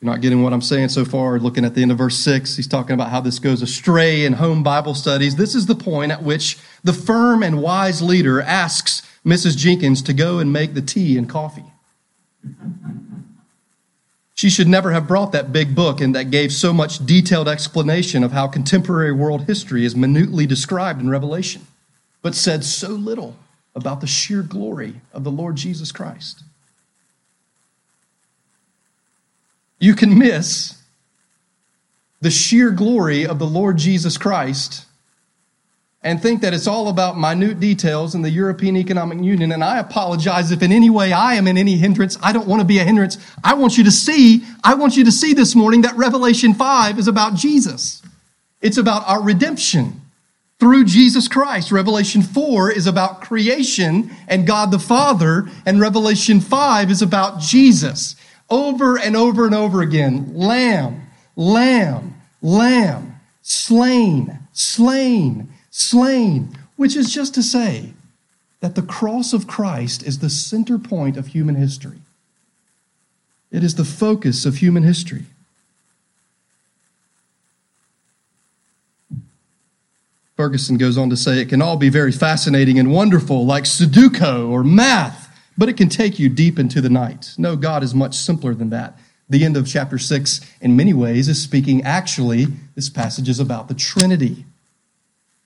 You're 0.00 0.10
not 0.10 0.22
getting 0.22 0.42
what 0.42 0.54
I'm 0.54 0.62
saying 0.62 0.88
so 0.88 1.04
far. 1.04 1.38
Looking 1.38 1.64
at 1.64 1.74
the 1.74 1.82
end 1.82 1.92
of 1.92 1.98
verse 1.98 2.16
6, 2.16 2.56
he's 2.56 2.66
talking 2.66 2.94
about 2.94 3.10
how 3.10 3.20
this 3.20 3.38
goes 3.38 3.60
astray 3.60 4.24
in 4.24 4.34
home 4.34 4.62
Bible 4.62 4.94
studies. 4.94 5.36
This 5.36 5.54
is 5.54 5.66
the 5.66 5.74
point 5.74 6.10
at 6.10 6.22
which 6.22 6.56
the 6.82 6.94
firm 6.94 7.42
and 7.42 7.60
wise 7.60 8.00
leader 8.00 8.40
asks 8.40 9.02
Mrs. 9.26 9.58
Jenkins 9.58 10.00
to 10.02 10.14
go 10.14 10.38
and 10.38 10.50
make 10.50 10.72
the 10.72 10.80
tea 10.80 11.18
and 11.18 11.28
coffee. 11.28 11.66
She 14.34 14.48
should 14.48 14.68
never 14.68 14.92
have 14.92 15.06
brought 15.06 15.32
that 15.32 15.52
big 15.52 15.74
book 15.74 16.00
and 16.00 16.14
that 16.14 16.30
gave 16.30 16.50
so 16.50 16.72
much 16.72 17.04
detailed 17.04 17.46
explanation 17.46 18.24
of 18.24 18.32
how 18.32 18.46
contemporary 18.46 19.12
world 19.12 19.42
history 19.42 19.84
is 19.84 19.94
minutely 19.94 20.46
described 20.46 21.02
in 21.02 21.10
Revelation, 21.10 21.66
but 22.22 22.34
said 22.34 22.64
so 22.64 22.88
little 22.88 23.36
about 23.74 24.00
the 24.00 24.06
sheer 24.06 24.40
glory 24.40 25.02
of 25.12 25.24
the 25.24 25.30
Lord 25.30 25.56
Jesus 25.56 25.92
Christ. 25.92 26.42
You 29.80 29.94
can 29.94 30.16
miss 30.16 30.78
the 32.20 32.30
sheer 32.30 32.70
glory 32.70 33.26
of 33.26 33.38
the 33.38 33.46
Lord 33.46 33.78
Jesus 33.78 34.18
Christ 34.18 34.84
and 36.02 36.20
think 36.20 36.42
that 36.42 36.54
it's 36.54 36.66
all 36.66 36.88
about 36.88 37.18
minute 37.18 37.60
details 37.60 38.14
in 38.14 38.22
the 38.22 38.30
European 38.30 38.76
Economic 38.76 39.22
Union. 39.22 39.52
And 39.52 39.64
I 39.64 39.78
apologize 39.78 40.50
if 40.50 40.62
in 40.62 40.70
any 40.70 40.90
way 40.90 41.12
I 41.12 41.34
am 41.34 41.46
in 41.46 41.58
any 41.58 41.76
hindrance. 41.76 42.18
I 42.22 42.32
don't 42.32 42.46
want 42.46 42.60
to 42.60 42.66
be 42.66 42.78
a 42.78 42.84
hindrance. 42.84 43.18
I 43.42 43.54
want 43.54 43.76
you 43.76 43.84
to 43.84 43.90
see, 43.90 44.44
I 44.62 44.74
want 44.74 44.96
you 44.96 45.04
to 45.04 45.12
see 45.12 45.32
this 45.32 45.54
morning 45.54 45.82
that 45.82 45.96
Revelation 45.96 46.54
5 46.54 46.98
is 46.98 47.08
about 47.08 47.34
Jesus. 47.34 48.02
It's 48.60 48.78
about 48.78 49.08
our 49.08 49.22
redemption 49.22 50.00
through 50.58 50.84
Jesus 50.84 51.26
Christ. 51.26 51.72
Revelation 51.72 52.22
4 52.22 52.70
is 52.70 52.86
about 52.86 53.22
creation 53.22 54.10
and 54.28 54.46
God 54.46 54.70
the 54.70 54.78
Father, 54.78 55.48
and 55.64 55.80
Revelation 55.80 56.40
5 56.40 56.90
is 56.90 57.00
about 57.00 57.40
Jesus 57.40 58.14
over 58.50 58.98
and 58.98 59.16
over 59.16 59.46
and 59.46 59.54
over 59.54 59.80
again 59.80 60.34
lamb, 60.34 61.08
lamb, 61.36 62.20
lamb, 62.42 63.20
slain, 63.42 64.38
slain, 64.52 65.48
slain, 65.70 66.56
which 66.76 66.96
is 66.96 67.12
just 67.12 67.34
to 67.34 67.42
say 67.42 67.94
that 68.60 68.74
the 68.74 68.82
cross 68.82 69.32
of 69.32 69.46
Christ 69.46 70.02
is 70.02 70.18
the 70.18 70.30
center 70.30 70.78
point 70.78 71.16
of 71.16 71.28
human 71.28 71.54
history. 71.54 72.00
It 73.50 73.64
is 73.64 73.74
the 73.74 73.84
focus 73.84 74.44
of 74.44 74.56
human 74.56 74.82
history. 74.82 75.24
Ferguson 80.36 80.78
goes 80.78 80.96
on 80.96 81.10
to 81.10 81.16
say 81.16 81.40
it 81.40 81.50
can 81.50 81.60
all 81.60 81.76
be 81.76 81.90
very 81.90 82.12
fascinating 82.12 82.78
and 82.78 82.90
wonderful, 82.90 83.44
like 83.44 83.64
Sudoku 83.64 84.48
or 84.50 84.64
math 84.64 85.19
but 85.60 85.68
it 85.68 85.76
can 85.76 85.90
take 85.90 86.18
you 86.18 86.30
deep 86.30 86.58
into 86.58 86.80
the 86.80 86.88
night. 86.88 87.34
No, 87.36 87.54
God 87.54 87.82
is 87.82 87.94
much 87.94 88.16
simpler 88.16 88.54
than 88.54 88.70
that. 88.70 88.98
The 89.28 89.44
end 89.44 89.58
of 89.58 89.68
chapter 89.68 89.98
6, 89.98 90.40
in 90.62 90.74
many 90.74 90.94
ways, 90.94 91.28
is 91.28 91.42
speaking 91.42 91.82
actually, 91.82 92.46
this 92.76 92.88
passage 92.88 93.28
is 93.28 93.38
about 93.38 93.68
the 93.68 93.74
Trinity. 93.74 94.46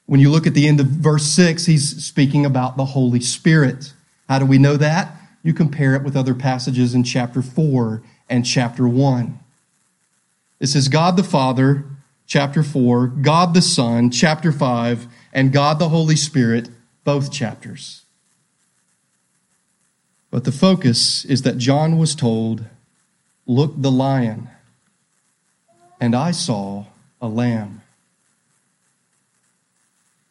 When 0.07 0.21
you 0.21 0.31
look 0.31 0.47
at 0.47 0.55
the 0.55 0.69
end 0.69 0.79
of 0.79 0.87
verse 0.87 1.25
6, 1.25 1.67
he's 1.67 2.05
speaking 2.05 2.47
about 2.47 2.77
the 2.77 2.85
Holy 2.85 3.19
Spirit. 3.19 3.93
How 4.29 4.39
do 4.39 4.47
we 4.47 4.57
know 4.57 4.77
that? 4.77 5.17
You 5.43 5.53
compare 5.53 5.97
it 5.97 6.05
with 6.05 6.17
other 6.17 6.33
passages 6.33 6.95
in 6.95 7.03
chapter 7.03 7.43
4 7.43 8.01
and 8.31 8.47
chapter 8.47 8.87
1. 8.87 9.41
This 10.61 10.77
is 10.77 10.87
God 10.87 11.17
the 11.17 11.25
Father, 11.25 11.87
chapter 12.25 12.63
4, 12.63 13.09
God 13.09 13.53
the 13.53 13.61
Son, 13.61 14.13
chapter 14.13 14.53
5, 14.53 15.09
and 15.33 15.53
God 15.53 15.81
the 15.81 15.89
Holy 15.89 16.15
Spirit, 16.15 16.69
both 17.03 17.33
chapters. 17.33 18.04
But 20.35 20.43
the 20.43 20.51
focus 20.51 21.25
is 21.27 21.43
that 21.43 21.59
John 21.59 21.97
was 21.97 22.17
told, 22.17 22.65
Look, 23.47 23.73
the 23.77 23.93
lion, 23.93 24.49
and 26.01 26.13
I 26.13 26.33
saw 26.33 26.87
a 27.23 27.29
lamb. 27.29 27.83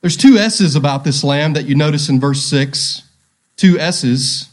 There's 0.01 0.17
two 0.17 0.37
S's 0.37 0.75
about 0.75 1.05
this 1.05 1.23
lamb 1.23 1.53
that 1.53 1.67
you 1.67 1.75
notice 1.75 2.09
in 2.09 2.19
verse 2.19 2.43
6. 2.43 3.03
Two 3.55 3.79
S's. 3.79 4.49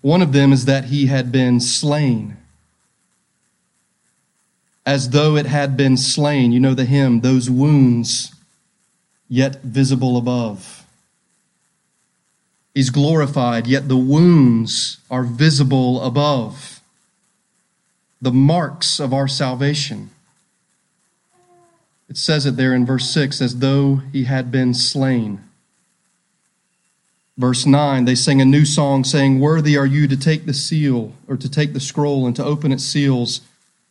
One 0.00 0.22
of 0.22 0.32
them 0.32 0.52
is 0.52 0.66
that 0.66 0.84
he 0.84 1.06
had 1.06 1.32
been 1.32 1.58
slain. 1.58 2.36
As 4.86 5.10
though 5.10 5.34
it 5.34 5.46
had 5.46 5.76
been 5.76 5.96
slain. 5.96 6.52
You 6.52 6.60
know 6.60 6.74
the 6.74 6.84
hymn, 6.84 7.22
those 7.22 7.50
wounds 7.50 8.32
yet 9.28 9.60
visible 9.62 10.16
above. 10.16 10.81
He's 12.74 12.90
glorified, 12.90 13.66
yet 13.66 13.88
the 13.88 13.96
wounds 13.96 14.98
are 15.10 15.24
visible 15.24 16.00
above. 16.02 16.80
The 18.20 18.32
marks 18.32 18.98
of 18.98 19.12
our 19.12 19.28
salvation. 19.28 20.10
It 22.08 22.16
says 22.16 22.46
it 22.46 22.56
there 22.56 22.74
in 22.74 22.86
verse 22.86 23.10
6 23.10 23.40
as 23.40 23.58
though 23.58 23.96
he 24.12 24.24
had 24.24 24.50
been 24.50 24.74
slain. 24.74 25.42
Verse 27.36 27.66
9, 27.66 28.04
they 28.04 28.14
sing 28.14 28.40
a 28.40 28.44
new 28.44 28.64
song 28.64 29.04
saying, 29.04 29.40
Worthy 29.40 29.76
are 29.76 29.86
you 29.86 30.06
to 30.06 30.16
take 30.16 30.46
the 30.46 30.54
seal 30.54 31.12
or 31.26 31.36
to 31.36 31.50
take 31.50 31.72
the 31.72 31.80
scroll 31.80 32.26
and 32.26 32.36
to 32.36 32.44
open 32.44 32.72
its 32.72 32.84
seals. 32.84 33.40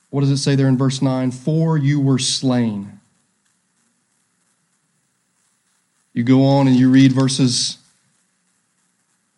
What 0.09 0.21
does 0.21 0.29
it 0.29 0.37
say 0.37 0.55
there 0.55 0.67
in 0.67 0.77
verse 0.77 1.01
9? 1.01 1.31
For 1.31 1.77
you 1.77 1.99
were 1.99 2.19
slain. 2.19 2.99
You 6.13 6.23
go 6.23 6.43
on 6.43 6.67
and 6.67 6.75
you 6.75 6.89
read 6.89 7.13
verses 7.13 7.77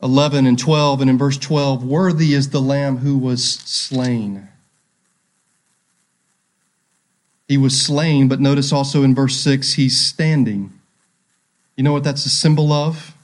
11 0.03 0.45
and 0.45 0.59
12, 0.59 0.99
and 0.99 1.09
in 1.09 1.17
verse 1.17 1.37
12, 1.37 1.85
Worthy 1.85 2.33
is 2.33 2.49
the 2.49 2.59
Lamb 2.59 2.97
who 2.97 3.17
was 3.17 3.41
slain. 3.51 4.49
He 7.47 7.57
was 7.57 7.79
slain, 7.79 8.27
but 8.27 8.41
notice 8.41 8.73
also 8.73 9.03
in 9.03 9.15
verse 9.15 9.37
6, 9.37 9.73
he's 9.73 9.97
standing. 9.97 10.73
You 11.77 11.85
know 11.85 11.93
what 11.93 12.03
that's 12.03 12.25
a 12.25 12.29
symbol 12.29 12.73
of? 12.73 13.15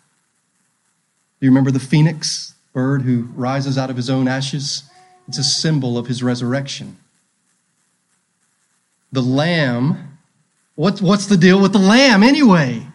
Do 1.40 1.46
you 1.46 1.52
remember 1.52 1.72
the 1.72 1.82
phoenix 1.82 2.56
bird 2.72 3.02
who 3.02 3.24
rises 3.36 3.78
out 3.78 3.90
of 3.90 3.98
his 3.98 4.10
own 4.10 4.30
ashes? 4.30 4.84
It's 5.28 5.38
a 5.38 5.44
symbol 5.44 5.98
of 5.98 6.08
his 6.08 6.24
resurrection. 6.24 6.98
The 9.12 9.22
lamb, 9.22 10.18
what, 10.76 11.02
what's 11.02 11.26
the 11.26 11.38
deal 11.38 11.62
with 11.62 11.74
the 11.74 11.80
lamb 11.80 12.24
anyway? 12.24 12.89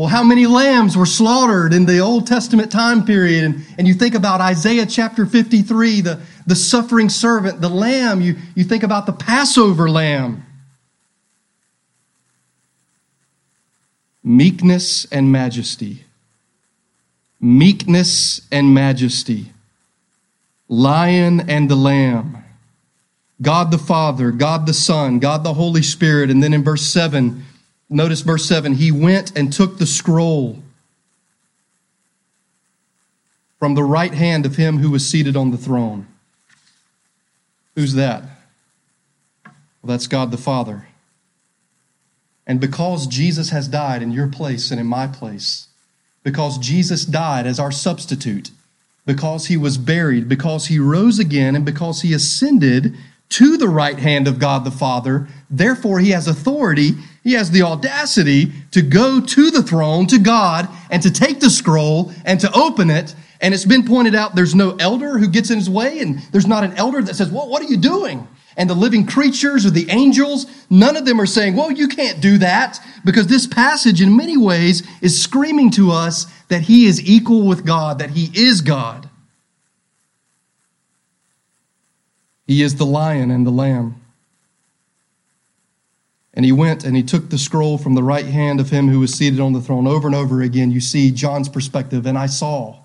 Well, 0.00 0.08
how 0.08 0.24
many 0.24 0.46
lambs 0.46 0.96
were 0.96 1.04
slaughtered 1.04 1.74
in 1.74 1.84
the 1.84 1.98
Old 1.98 2.26
Testament 2.26 2.72
time 2.72 3.04
period? 3.04 3.44
And, 3.44 3.66
and 3.76 3.86
you 3.86 3.92
think 3.92 4.14
about 4.14 4.40
Isaiah 4.40 4.86
chapter 4.86 5.26
53, 5.26 6.00
the, 6.00 6.20
the 6.46 6.56
suffering 6.56 7.10
servant, 7.10 7.60
the 7.60 7.68
lamb. 7.68 8.22
You, 8.22 8.36
you 8.54 8.64
think 8.64 8.82
about 8.82 9.04
the 9.04 9.12
Passover 9.12 9.90
lamb. 9.90 10.46
meekness 14.22 15.04
and 15.12 15.30
majesty. 15.30 16.04
Meekness 17.38 18.40
and 18.50 18.72
majesty. 18.72 19.52
Lion 20.66 21.50
and 21.50 21.70
the 21.70 21.76
Lamb. 21.76 22.42
God 23.42 23.70
the 23.70 23.78
Father, 23.78 24.30
God 24.30 24.64
the 24.64 24.72
Son, 24.72 25.18
God 25.18 25.44
the 25.44 25.52
Holy 25.52 25.82
Spirit. 25.82 26.30
And 26.30 26.42
then 26.42 26.54
in 26.54 26.64
verse 26.64 26.86
7, 26.86 27.44
notice 27.90 28.20
verse 28.22 28.46
7, 28.46 28.74
he 28.74 28.92
went 28.92 29.36
and 29.36 29.52
took 29.52 29.78
the 29.78 29.86
scroll 29.86 30.62
from 33.58 33.74
the 33.74 33.84
right 33.84 34.14
hand 34.14 34.46
of 34.46 34.56
him 34.56 34.78
who 34.78 34.90
was 34.90 35.06
seated 35.06 35.36
on 35.36 35.50
the 35.50 35.58
throne. 35.58 36.06
Who's 37.74 37.94
that? 37.94 38.22
Well, 39.44 39.52
that's 39.84 40.06
God 40.06 40.30
the 40.30 40.38
Father. 40.38 40.88
And 42.46 42.60
because 42.60 43.06
Jesus 43.06 43.50
has 43.50 43.68
died 43.68 44.02
in 44.02 44.12
your 44.12 44.28
place 44.28 44.70
and 44.70 44.80
in 44.80 44.86
my 44.86 45.06
place, 45.06 45.68
because 46.22 46.58
Jesus 46.58 47.04
died 47.04 47.46
as 47.46 47.60
our 47.60 47.70
substitute, 47.70 48.50
because 49.06 49.46
he 49.46 49.56
was 49.56 49.78
buried, 49.78 50.28
because 50.28 50.66
he 50.66 50.78
rose 50.78 51.18
again, 51.18 51.54
and 51.54 51.64
because 51.64 52.02
he 52.02 52.12
ascended 52.12 52.96
to 53.30 53.56
the 53.56 53.68
right 53.68 53.98
hand 53.98 54.26
of 54.26 54.38
God 54.38 54.64
the 54.64 54.70
Father, 54.70 55.28
therefore 55.48 56.00
he 56.00 56.10
has 56.10 56.26
authority, 56.26 56.92
he 57.22 57.34
has 57.34 57.50
the 57.50 57.62
audacity 57.62 58.52
to 58.70 58.82
go 58.82 59.20
to 59.20 59.50
the 59.50 59.62
throne, 59.62 60.06
to 60.06 60.18
God, 60.18 60.68
and 60.90 61.02
to 61.02 61.10
take 61.10 61.40
the 61.40 61.50
scroll 61.50 62.12
and 62.24 62.40
to 62.40 62.52
open 62.52 62.90
it. 62.90 63.14
And 63.40 63.52
it's 63.54 63.64
been 63.64 63.86
pointed 63.86 64.14
out 64.14 64.34
there's 64.34 64.54
no 64.54 64.76
elder 64.76 65.18
who 65.18 65.28
gets 65.28 65.50
in 65.50 65.58
his 65.58 65.70
way, 65.70 66.00
and 66.00 66.20
there's 66.32 66.46
not 66.46 66.64
an 66.64 66.74
elder 66.74 67.02
that 67.02 67.16
says, 67.16 67.30
Well, 67.30 67.48
what 67.48 67.62
are 67.62 67.66
you 67.66 67.76
doing? 67.76 68.26
and 68.56 68.68
the 68.68 68.74
living 68.74 69.06
creatures 69.06 69.64
or 69.64 69.70
the 69.70 69.88
angels, 69.90 70.46
none 70.68 70.96
of 70.96 71.04
them 71.04 71.20
are 71.20 71.26
saying, 71.26 71.56
well, 71.56 71.70
you 71.70 71.88
can't 71.88 72.20
do 72.20 72.38
that 72.38 72.78
because 73.04 73.26
this 73.26 73.46
passage 73.46 74.02
in 74.02 74.16
many 74.16 74.36
ways 74.36 74.82
is 75.00 75.22
screaming 75.22 75.70
to 75.70 75.90
us 75.90 76.26
that 76.48 76.62
he 76.62 76.86
is 76.86 77.08
equal 77.08 77.46
with 77.46 77.64
God, 77.64 77.98
that 78.00 78.10
he 78.10 78.30
is 78.34 78.60
God. 78.60 79.08
He 82.46 82.62
is 82.62 82.74
the 82.76 82.86
lion 82.86 83.30
and 83.30 83.46
the 83.46 83.50
lamb. 83.50 83.99
And 86.34 86.44
he 86.44 86.52
went 86.52 86.84
and 86.84 86.96
he 86.96 87.02
took 87.02 87.28
the 87.28 87.38
scroll 87.38 87.76
from 87.76 87.94
the 87.94 88.02
right 88.02 88.26
hand 88.26 88.60
of 88.60 88.70
him 88.70 88.88
who 88.88 89.00
was 89.00 89.12
seated 89.12 89.40
on 89.40 89.52
the 89.52 89.60
throne. 89.60 89.86
Over 89.86 90.06
and 90.06 90.14
over 90.14 90.42
again, 90.42 90.70
you 90.70 90.80
see 90.80 91.10
John's 91.10 91.48
perspective. 91.48 92.06
And 92.06 92.16
I 92.16 92.26
saw, 92.26 92.78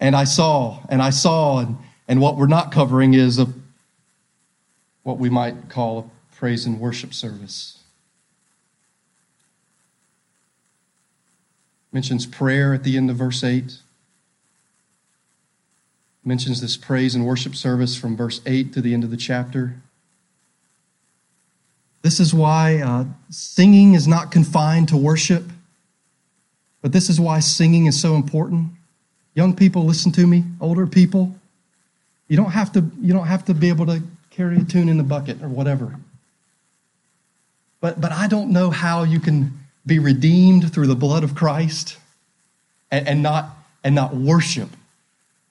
and 0.00 0.16
I 0.16 0.24
saw, 0.24 0.82
and 0.88 1.02
I 1.02 1.10
saw. 1.10 1.58
And, 1.58 1.76
and 2.08 2.20
what 2.20 2.36
we're 2.36 2.46
not 2.46 2.72
covering 2.72 3.14
is 3.14 3.38
a 3.38 3.46
what 5.02 5.18
we 5.18 5.30
might 5.30 5.68
call 5.68 5.98
a 6.00 6.34
praise 6.34 6.66
and 6.66 6.80
worship 6.80 7.14
service. 7.14 7.78
Mentions 11.92 12.26
prayer 12.26 12.74
at 12.74 12.82
the 12.82 12.96
end 12.96 13.08
of 13.08 13.16
verse 13.16 13.44
8. 13.44 13.78
Mentions 16.24 16.60
this 16.60 16.76
praise 16.76 17.14
and 17.14 17.24
worship 17.24 17.54
service 17.54 17.96
from 17.96 18.16
verse 18.16 18.40
8 18.44 18.72
to 18.72 18.80
the 18.80 18.92
end 18.92 19.04
of 19.04 19.10
the 19.10 19.16
chapter. 19.16 19.76
This 22.06 22.20
is 22.20 22.32
why 22.32 22.76
uh, 22.76 23.04
singing 23.30 23.94
is 23.94 24.06
not 24.06 24.30
confined 24.30 24.90
to 24.90 24.96
worship, 24.96 25.42
but 26.80 26.92
this 26.92 27.10
is 27.10 27.18
why 27.18 27.40
singing 27.40 27.86
is 27.86 28.00
so 28.00 28.14
important. 28.14 28.68
Young 29.34 29.56
people, 29.56 29.84
listen 29.84 30.12
to 30.12 30.24
me. 30.24 30.44
Older 30.60 30.86
people, 30.86 31.34
you 32.28 32.36
don't 32.36 32.52
have 32.52 32.72
to, 32.74 32.84
you 33.00 33.12
don't 33.12 33.26
have 33.26 33.44
to 33.46 33.54
be 33.54 33.68
able 33.70 33.86
to 33.86 34.04
carry 34.30 34.56
a 34.58 34.62
tune 34.62 34.88
in 34.88 34.98
the 34.98 35.02
bucket 35.02 35.42
or 35.42 35.48
whatever. 35.48 35.96
But, 37.80 38.00
but 38.00 38.12
I 38.12 38.28
don't 38.28 38.52
know 38.52 38.70
how 38.70 39.02
you 39.02 39.18
can 39.18 39.58
be 39.84 39.98
redeemed 39.98 40.72
through 40.72 40.86
the 40.86 40.94
blood 40.94 41.24
of 41.24 41.34
Christ 41.34 41.98
and, 42.88 43.08
and, 43.08 43.20
not, 43.20 43.50
and 43.82 43.96
not 43.96 44.14
worship 44.14 44.68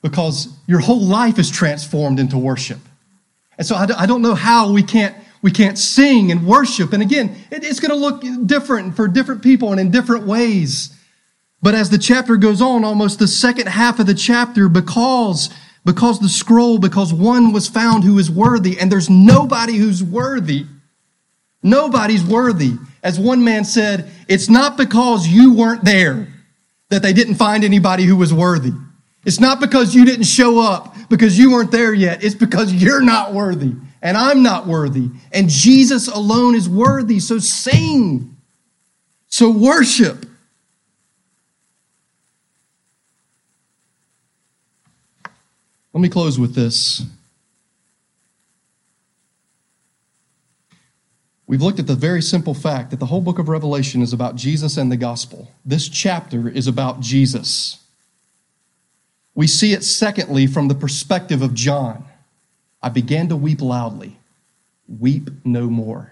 because 0.01 0.47
your 0.67 0.79
whole 0.79 1.03
life 1.03 1.37
is 1.37 1.51
transformed 1.51 2.17
into 2.17 2.37
worship. 2.37 2.79
And 3.57 3.67
so 3.67 3.75
I, 3.75 3.87
I 4.03 4.05
don't 4.05 4.21
know 4.21 4.35
how 4.35 4.71
we 4.71 4.83
can't, 4.83 5.17
we 5.45 5.51
can't 5.51 5.77
sing 5.77 6.31
and 6.31 6.47
worship. 6.47 6.91
And 6.91 7.03
again, 7.03 7.36
it, 7.51 7.63
it's 7.63 7.79
going 7.79 7.91
to 7.91 7.95
look 7.95 8.23
different 8.47 8.95
for 8.95 9.08
different 9.08 9.43
people 9.43 9.69
and 9.69 9.79
in 9.79 9.91
different 9.91 10.25
ways. 10.25 10.89
But 11.62 11.75
as 11.75 11.91
the 11.91 11.99
chapter 11.99 12.36
goes 12.36 12.63
on, 12.63 12.84
almost 12.84 13.19
the 13.19 13.27
second 13.27 13.67
half 13.67 13.99
of 13.99 14.08
the 14.08 14.15
chapter, 14.15 14.67
because 14.67 15.51
because 15.86 16.19
the 16.19 16.29
scroll, 16.29 16.79
because 16.79 17.13
one 17.13 17.53
was 17.53 17.67
found 17.67 18.03
who 18.03 18.17
is 18.17 18.31
worthy, 18.31 18.79
and 18.79 18.91
there's 18.91 19.08
nobody 19.08 19.75
who's 19.75 20.03
worthy. 20.03 20.65
Nobody's 21.62 22.23
worthy. 22.23 22.73
As 23.03 23.19
one 23.19 23.43
man 23.43 23.65
said, 23.65 24.10
it's 24.27 24.49
not 24.49 24.77
because 24.77 25.27
you 25.27 25.53
weren't 25.53 25.86
there 25.86 26.27
that 26.89 27.03
they 27.03 27.13
didn't 27.13 27.36
find 27.36 27.63
anybody 27.63 28.05
who 28.05 28.15
was 28.15 28.34
worthy. 28.34 28.71
It's 29.25 29.39
not 29.39 29.60
because 29.60 29.93
you 29.93 30.05
didn't 30.05 30.25
show 30.25 30.60
up 30.60 30.95
because 31.08 31.38
you 31.38 31.51
weren't 31.51 31.69
there 31.69 31.93
yet. 31.93 32.23
It's 32.23 32.34
because 32.34 32.73
you're 32.73 33.01
not 33.01 33.36
worthy 33.36 33.75
and 34.05 34.15
I'm 34.15 34.43
not 34.43 34.67
worthy. 34.67 35.09
And 35.31 35.49
Jesus 35.49 36.07
alone 36.07 36.53
is 36.53 36.69
worthy. 36.69 37.19
So 37.19 37.39
sing. 37.39 38.37
So 39.25 39.49
worship. 39.49 40.27
Let 45.91 46.01
me 46.01 46.07
close 46.07 46.37
with 46.37 46.53
this. 46.53 47.01
We've 51.47 51.63
looked 51.63 51.79
at 51.79 51.87
the 51.87 51.95
very 51.95 52.21
simple 52.21 52.53
fact 52.53 52.91
that 52.91 52.99
the 52.99 53.07
whole 53.07 53.21
book 53.21 53.39
of 53.39 53.49
Revelation 53.49 54.03
is 54.03 54.13
about 54.13 54.35
Jesus 54.35 54.77
and 54.77 54.91
the 54.91 54.97
gospel. 54.97 55.51
This 55.65 55.89
chapter 55.89 56.47
is 56.47 56.67
about 56.67 56.99
Jesus. 56.99 57.83
We 59.33 59.47
see 59.47 59.73
it, 59.73 59.83
secondly, 59.83 60.45
from 60.45 60.67
the 60.67 60.75
perspective 60.75 61.41
of 61.41 61.55
John. 61.55 62.05
I 62.85 62.89
began 62.89 63.29
to 63.29 63.35
weep 63.35 63.61
loudly. 63.61 64.15
Weep 64.87 65.31
no 65.43 65.71
more. 65.71 66.11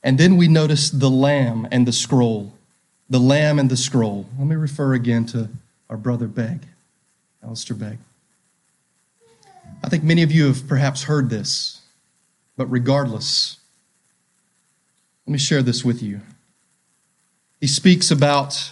And 0.00 0.16
then 0.16 0.36
we 0.36 0.46
notice 0.46 0.90
the 0.90 1.10
lamb 1.10 1.66
and 1.72 1.88
the 1.88 1.92
scroll. 1.92 2.52
The 3.10 3.18
lamb 3.18 3.58
and 3.58 3.68
the 3.68 3.76
scroll. 3.76 4.26
Let 4.38 4.46
me 4.46 4.54
refer 4.54 4.94
again 4.94 5.26
to 5.26 5.48
our 5.90 5.96
brother 5.96 6.28
Begg. 6.28 6.60
Alistair 7.42 7.76
Begg. 7.76 7.98
I 9.82 9.88
think 9.88 10.04
many 10.04 10.22
of 10.22 10.30
you 10.30 10.46
have 10.46 10.68
perhaps 10.68 11.02
heard 11.02 11.30
this, 11.30 11.80
but 12.56 12.66
regardless, 12.66 13.56
let 15.26 15.32
me 15.32 15.38
share 15.38 15.62
this 15.62 15.84
with 15.84 16.00
you. 16.00 16.20
He 17.60 17.66
speaks 17.66 18.12
about 18.12 18.70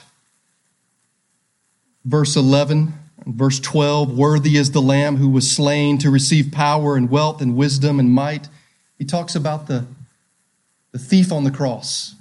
verse 2.05 2.37
11 2.37 2.79
and 2.79 3.02
verse 3.27 3.61
12 3.61 4.17
Worthy 4.17 4.57
is 4.57 4.73
the 4.73 4.83
Lamb 4.83 5.17
who 5.17 5.29
was 5.29 5.51
slain 5.51 5.99
to 5.99 6.11
receive 6.11 6.53
power 6.53 6.97
and 6.97 7.11
wealth 7.11 7.41
and 7.41 7.57
wisdom 7.57 7.99
and 7.99 8.11
might. 8.11 8.49
He 8.99 9.05
talks 9.05 9.35
about 9.35 9.67
the, 9.67 9.87
the 10.93 10.99
thief 10.99 11.33
on 11.33 11.45
the 11.45 11.51
cross. 11.51 12.15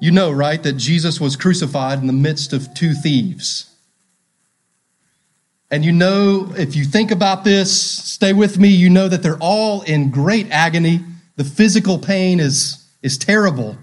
You 0.00 0.10
know, 0.10 0.30
right, 0.30 0.62
that 0.62 0.74
Jesus 0.74 1.20
was 1.20 1.36
crucified 1.36 1.98
in 1.98 2.06
the 2.06 2.12
midst 2.12 2.52
of 2.52 2.72
two 2.74 2.94
thieves. 2.94 3.66
And 5.70 5.84
you 5.84 5.92
know, 5.92 6.52
if 6.56 6.74
you 6.74 6.84
think 6.84 7.10
about 7.10 7.44
this, 7.44 7.70
stay 7.80 8.32
with 8.32 8.58
me, 8.58 8.68
you 8.68 8.90
know 8.90 9.08
that 9.08 9.22
they're 9.22 9.38
all 9.38 9.82
in 9.82 10.10
great 10.10 10.50
agony. 10.50 11.00
The 11.36 11.44
physical 11.44 11.98
pain 11.98 12.40
is, 12.40 12.88
is 13.02 13.16
terrible. 13.16 13.76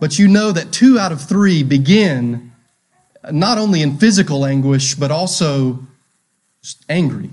But 0.00 0.18
you 0.18 0.28
know 0.28 0.52
that 0.52 0.70
two 0.70 0.98
out 0.98 1.12
of 1.12 1.22
three 1.22 1.62
begin 1.62 2.47
not 3.30 3.58
only 3.58 3.82
in 3.82 3.98
physical 3.98 4.44
anguish, 4.46 4.94
but 4.94 5.10
also 5.10 5.80
angry. 6.88 7.30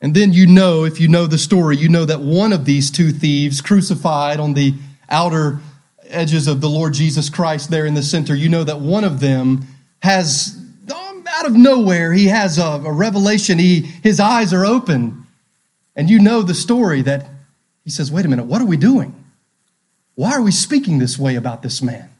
And 0.00 0.14
then 0.14 0.32
you 0.32 0.46
know, 0.46 0.84
if 0.84 1.00
you 1.00 1.08
know 1.08 1.26
the 1.26 1.38
story, 1.38 1.76
you 1.76 1.88
know 1.88 2.04
that 2.04 2.20
one 2.20 2.52
of 2.52 2.64
these 2.64 2.90
two 2.90 3.10
thieves 3.10 3.60
crucified 3.60 4.38
on 4.38 4.54
the 4.54 4.74
outer 5.10 5.58
edges 6.04 6.46
of 6.46 6.60
the 6.60 6.68
Lord 6.68 6.94
Jesus 6.94 7.28
Christ 7.28 7.70
there 7.70 7.84
in 7.84 7.94
the 7.94 8.02
center, 8.02 8.34
you 8.34 8.48
know 8.48 8.64
that 8.64 8.80
one 8.80 9.04
of 9.04 9.20
them 9.20 9.66
has, 10.00 10.56
um, 10.94 11.24
out 11.28 11.46
of 11.46 11.54
nowhere, 11.54 12.12
he 12.12 12.26
has 12.26 12.58
a, 12.58 12.62
a 12.62 12.92
revelation. 12.92 13.58
He, 13.58 13.80
his 13.80 14.20
eyes 14.20 14.52
are 14.52 14.64
open. 14.64 15.26
And 15.96 16.08
you 16.08 16.20
know 16.20 16.42
the 16.42 16.54
story 16.54 17.02
that 17.02 17.28
he 17.82 17.90
says, 17.90 18.12
wait 18.12 18.24
a 18.24 18.28
minute, 18.28 18.46
what 18.46 18.62
are 18.62 18.66
we 18.66 18.76
doing? 18.76 19.14
Why 20.18 20.32
are 20.32 20.42
we 20.42 20.50
speaking 20.50 20.98
this 20.98 21.16
way 21.16 21.36
about 21.36 21.62
this 21.62 21.80
man? 21.80 22.10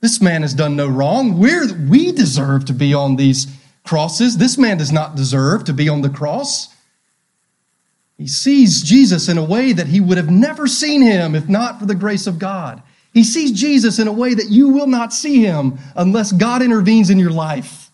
This 0.00 0.20
man 0.20 0.42
has 0.42 0.52
done 0.52 0.74
no 0.74 0.88
wrong. 0.88 1.38
We're, 1.38 1.72
we 1.72 2.10
deserve 2.10 2.64
to 2.64 2.72
be 2.72 2.92
on 2.92 3.14
these 3.14 3.46
crosses. 3.84 4.38
This 4.38 4.58
man 4.58 4.78
does 4.78 4.90
not 4.90 5.14
deserve 5.14 5.62
to 5.66 5.72
be 5.72 5.88
on 5.88 6.02
the 6.02 6.10
cross. 6.10 6.74
He 8.16 8.26
sees 8.26 8.82
Jesus 8.82 9.28
in 9.28 9.38
a 9.38 9.44
way 9.44 9.72
that 9.72 9.86
he 9.86 10.00
would 10.00 10.16
have 10.16 10.28
never 10.28 10.66
seen 10.66 11.00
him 11.00 11.36
if 11.36 11.48
not 11.48 11.78
for 11.78 11.86
the 11.86 11.94
grace 11.94 12.26
of 12.26 12.40
God. 12.40 12.82
He 13.14 13.22
sees 13.22 13.52
Jesus 13.52 14.00
in 14.00 14.08
a 14.08 14.12
way 14.12 14.34
that 14.34 14.50
you 14.50 14.70
will 14.70 14.88
not 14.88 15.12
see 15.12 15.44
him 15.44 15.78
unless 15.94 16.32
God 16.32 16.60
intervenes 16.60 17.08
in 17.08 17.20
your 17.20 17.30
life. 17.30 17.92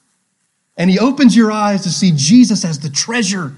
And 0.79 0.89
he 0.89 0.99
opens 0.99 1.37
your 1.37 1.53
eyes 1.53 1.83
to 1.83 1.91
see 1.91 2.13
Jesus 2.17 2.65
as 2.65 2.79
the 2.79 2.89
treasure 2.89 3.53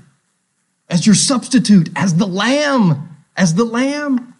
as 0.88 1.06
your 1.06 1.14
substitute, 1.14 1.90
as 1.96 2.14
the 2.14 2.26
lamb, 2.26 3.05
as 3.36 3.54
the 3.54 3.64
lamb. 3.64 4.34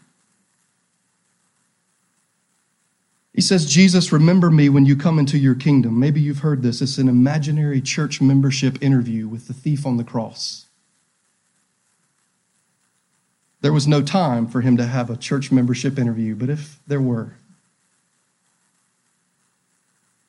He 3.33 3.43
says, 3.43 3.67
Jesus, 3.67 4.13
remember 4.13 4.51
me 4.51 4.71
when 4.71 4.87
you 4.87 4.97
come 4.97 5.19
into 5.19 5.37
your 5.37 5.55
kingdom. 5.55 6.01
Maybe 6.01 6.23
you've 6.23 6.39
heard 6.39 6.63
this. 6.63 6.81
It's 6.81 6.97
an 6.97 7.07
imaginary 7.07 7.83
church 7.83 8.23
membership 8.23 8.83
interview 8.83 9.29
with 9.29 9.47
the 9.47 9.53
thief 9.53 9.85
on 9.85 9.99
the 9.99 10.05
cross. 10.05 10.67
There 13.61 13.75
was 13.75 13.87
no 13.87 14.01
time 14.01 14.47
for 14.47 14.63
him 14.63 14.79
to 14.79 14.87
have 14.87 15.11
a 15.11 15.17
church 15.17 15.53
membership 15.53 15.99
interview, 15.99 16.35
but 16.35 16.49
if 16.49 16.79
there 16.87 17.01
were, 17.01 17.35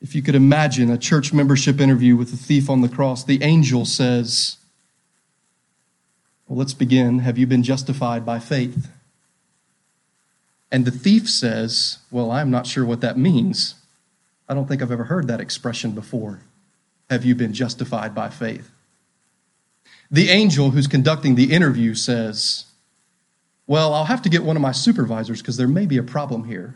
if 0.01 0.13
you 0.13 0.21
could 0.21 0.35
imagine 0.35 0.89
a 0.89 0.97
church 0.97 1.31
membership 1.31 1.79
interview 1.79 2.15
with 2.15 2.31
the 2.31 2.37
thief 2.37 2.69
on 2.69 2.81
the 2.81 2.89
cross, 2.89 3.23
the 3.23 3.41
angel 3.41 3.85
says, 3.85 4.57
well, 6.47 6.57
let's 6.57 6.73
begin. 6.73 7.19
Have 7.19 7.37
you 7.37 7.45
been 7.45 7.63
justified 7.63 8.25
by 8.25 8.39
faith? 8.39 8.89
And 10.71 10.85
the 10.85 10.91
thief 10.91 11.29
says, 11.29 11.99
Well, 12.11 12.31
I'm 12.31 12.51
not 12.51 12.67
sure 12.67 12.85
what 12.85 13.01
that 13.01 13.17
means. 13.17 13.75
I 14.49 14.53
don't 14.53 14.67
think 14.67 14.81
I've 14.81 14.91
ever 14.91 15.05
heard 15.05 15.27
that 15.27 15.41
expression 15.41 15.91
before. 15.91 16.41
Have 17.09 17.25
you 17.25 17.35
been 17.35 17.53
justified 17.53 18.15
by 18.15 18.29
faith? 18.29 18.69
The 20.09 20.29
angel 20.29 20.71
who's 20.71 20.87
conducting 20.87 21.35
the 21.35 21.51
interview 21.51 21.93
says, 21.95 22.65
Well, 23.65 23.93
I'll 23.93 24.05
have 24.05 24.21
to 24.21 24.29
get 24.29 24.43
one 24.43 24.55
of 24.55 24.61
my 24.61 24.71
supervisors 24.71 25.41
because 25.41 25.57
there 25.57 25.67
may 25.67 25.85
be 25.85 25.97
a 25.97 26.03
problem 26.03 26.45
here. 26.45 26.75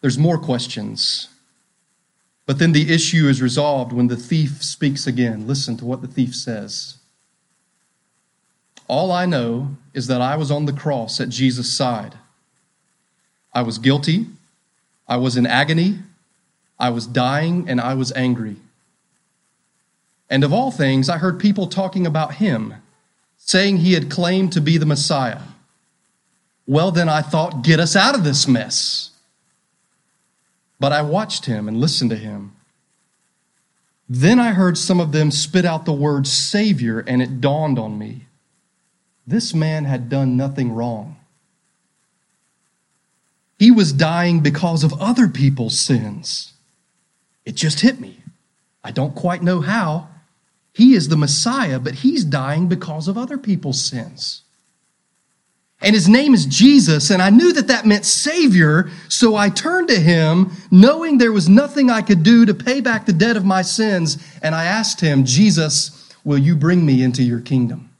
There's 0.00 0.18
more 0.18 0.38
questions. 0.38 1.28
But 2.46 2.58
then 2.58 2.72
the 2.72 2.92
issue 2.92 3.28
is 3.28 3.40
resolved 3.40 3.92
when 3.92 4.08
the 4.08 4.16
thief 4.16 4.62
speaks 4.62 5.06
again. 5.06 5.46
Listen 5.46 5.76
to 5.76 5.84
what 5.84 6.02
the 6.02 6.08
thief 6.08 6.34
says. 6.34 6.98
All 8.92 9.10
I 9.10 9.24
know 9.24 9.78
is 9.94 10.08
that 10.08 10.20
I 10.20 10.36
was 10.36 10.50
on 10.50 10.66
the 10.66 10.72
cross 10.74 11.18
at 11.18 11.30
Jesus' 11.30 11.72
side. 11.72 12.14
I 13.54 13.62
was 13.62 13.78
guilty, 13.78 14.26
I 15.08 15.16
was 15.16 15.34
in 15.34 15.46
agony, 15.46 16.00
I 16.78 16.90
was 16.90 17.06
dying, 17.06 17.70
and 17.70 17.80
I 17.80 17.94
was 17.94 18.12
angry. 18.12 18.56
And 20.28 20.44
of 20.44 20.52
all 20.52 20.70
things, 20.70 21.08
I 21.08 21.16
heard 21.16 21.40
people 21.40 21.68
talking 21.68 22.06
about 22.06 22.34
him, 22.34 22.74
saying 23.38 23.78
he 23.78 23.94
had 23.94 24.10
claimed 24.10 24.52
to 24.52 24.60
be 24.60 24.76
the 24.76 24.84
Messiah. 24.84 25.40
Well, 26.66 26.90
then 26.90 27.08
I 27.08 27.22
thought, 27.22 27.64
get 27.64 27.80
us 27.80 27.96
out 27.96 28.14
of 28.14 28.24
this 28.24 28.46
mess. 28.46 29.12
But 30.78 30.92
I 30.92 31.00
watched 31.00 31.46
him 31.46 31.66
and 31.66 31.80
listened 31.80 32.10
to 32.10 32.16
him. 32.16 32.54
Then 34.06 34.38
I 34.38 34.52
heard 34.52 34.76
some 34.76 35.00
of 35.00 35.12
them 35.12 35.30
spit 35.30 35.64
out 35.64 35.86
the 35.86 35.94
word 35.94 36.26
Savior, 36.26 37.00
and 37.00 37.22
it 37.22 37.40
dawned 37.40 37.78
on 37.78 37.98
me. 37.98 38.26
This 39.26 39.54
man 39.54 39.84
had 39.84 40.08
done 40.08 40.36
nothing 40.36 40.72
wrong. 40.72 41.16
He 43.58 43.70
was 43.70 43.92
dying 43.92 44.40
because 44.40 44.82
of 44.82 45.00
other 45.00 45.28
people's 45.28 45.78
sins. 45.78 46.52
It 47.44 47.54
just 47.54 47.80
hit 47.80 48.00
me. 48.00 48.18
I 48.82 48.90
don't 48.90 49.14
quite 49.14 49.42
know 49.42 49.60
how. 49.60 50.08
He 50.72 50.94
is 50.94 51.08
the 51.08 51.16
Messiah, 51.16 51.78
but 51.78 51.94
he's 51.96 52.24
dying 52.24 52.66
because 52.66 53.06
of 53.06 53.16
other 53.16 53.38
people's 53.38 53.84
sins. 53.84 54.42
And 55.80 55.94
his 55.94 56.08
name 56.08 56.32
is 56.32 56.46
Jesus, 56.46 57.10
and 57.10 57.20
I 57.20 57.30
knew 57.30 57.52
that 57.52 57.66
that 57.66 57.86
meant 57.86 58.04
Savior, 58.04 58.88
so 59.08 59.34
I 59.34 59.48
turned 59.48 59.88
to 59.88 60.00
him, 60.00 60.52
knowing 60.70 61.18
there 61.18 61.32
was 61.32 61.48
nothing 61.48 61.90
I 61.90 62.02
could 62.02 62.22
do 62.22 62.46
to 62.46 62.54
pay 62.54 62.80
back 62.80 63.04
the 63.04 63.12
debt 63.12 63.36
of 63.36 63.44
my 63.44 63.62
sins, 63.62 64.18
and 64.42 64.54
I 64.54 64.64
asked 64.64 65.00
him, 65.00 65.24
Jesus, 65.24 66.12
will 66.24 66.38
you 66.38 66.54
bring 66.54 66.86
me 66.86 67.02
into 67.02 67.22
your 67.22 67.40
kingdom? 67.40 67.91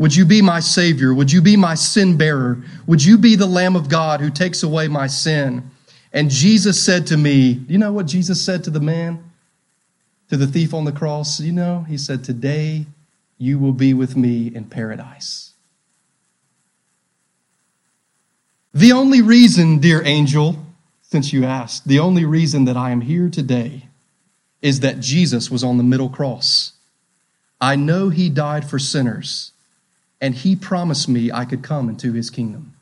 Would 0.00 0.16
you 0.16 0.24
be 0.24 0.40
my 0.40 0.60
Savior? 0.60 1.12
Would 1.12 1.30
you 1.30 1.42
be 1.42 1.58
my 1.58 1.74
sin 1.74 2.16
bearer? 2.16 2.62
Would 2.86 3.04
you 3.04 3.18
be 3.18 3.36
the 3.36 3.44
Lamb 3.44 3.76
of 3.76 3.90
God 3.90 4.22
who 4.22 4.30
takes 4.30 4.62
away 4.62 4.88
my 4.88 5.06
sin? 5.06 5.70
And 6.10 6.30
Jesus 6.30 6.82
said 6.82 7.06
to 7.08 7.18
me, 7.18 7.52
"Do 7.52 7.70
You 7.70 7.78
know 7.78 7.92
what 7.92 8.06
Jesus 8.06 8.42
said 8.42 8.64
to 8.64 8.70
the 8.70 8.80
man, 8.80 9.22
to 10.30 10.38
the 10.38 10.46
thief 10.46 10.72
on 10.72 10.86
the 10.86 10.90
cross? 10.90 11.38
You 11.38 11.52
know, 11.52 11.84
he 11.86 11.98
said, 11.98 12.24
Today 12.24 12.86
you 13.36 13.58
will 13.58 13.74
be 13.74 13.92
with 13.92 14.16
me 14.16 14.46
in 14.46 14.64
paradise. 14.64 15.52
The 18.72 18.92
only 18.92 19.20
reason, 19.20 19.80
dear 19.80 20.02
angel, 20.06 20.64
since 21.02 21.30
you 21.30 21.44
asked, 21.44 21.86
the 21.86 21.98
only 21.98 22.24
reason 22.24 22.64
that 22.64 22.76
I 22.76 22.90
am 22.90 23.02
here 23.02 23.28
today 23.28 23.88
is 24.62 24.80
that 24.80 25.00
Jesus 25.00 25.50
was 25.50 25.62
on 25.62 25.76
the 25.76 25.84
middle 25.84 26.08
cross. 26.08 26.72
I 27.60 27.76
know 27.76 28.08
he 28.08 28.30
died 28.30 28.64
for 28.64 28.78
sinners 28.78 29.52
and 30.20 30.34
he 30.34 30.54
promised 30.54 31.08
me 31.08 31.32
I 31.32 31.44
could 31.44 31.62
come 31.62 31.88
into 31.88 32.12
his 32.12 32.30
kingdom. 32.30 32.74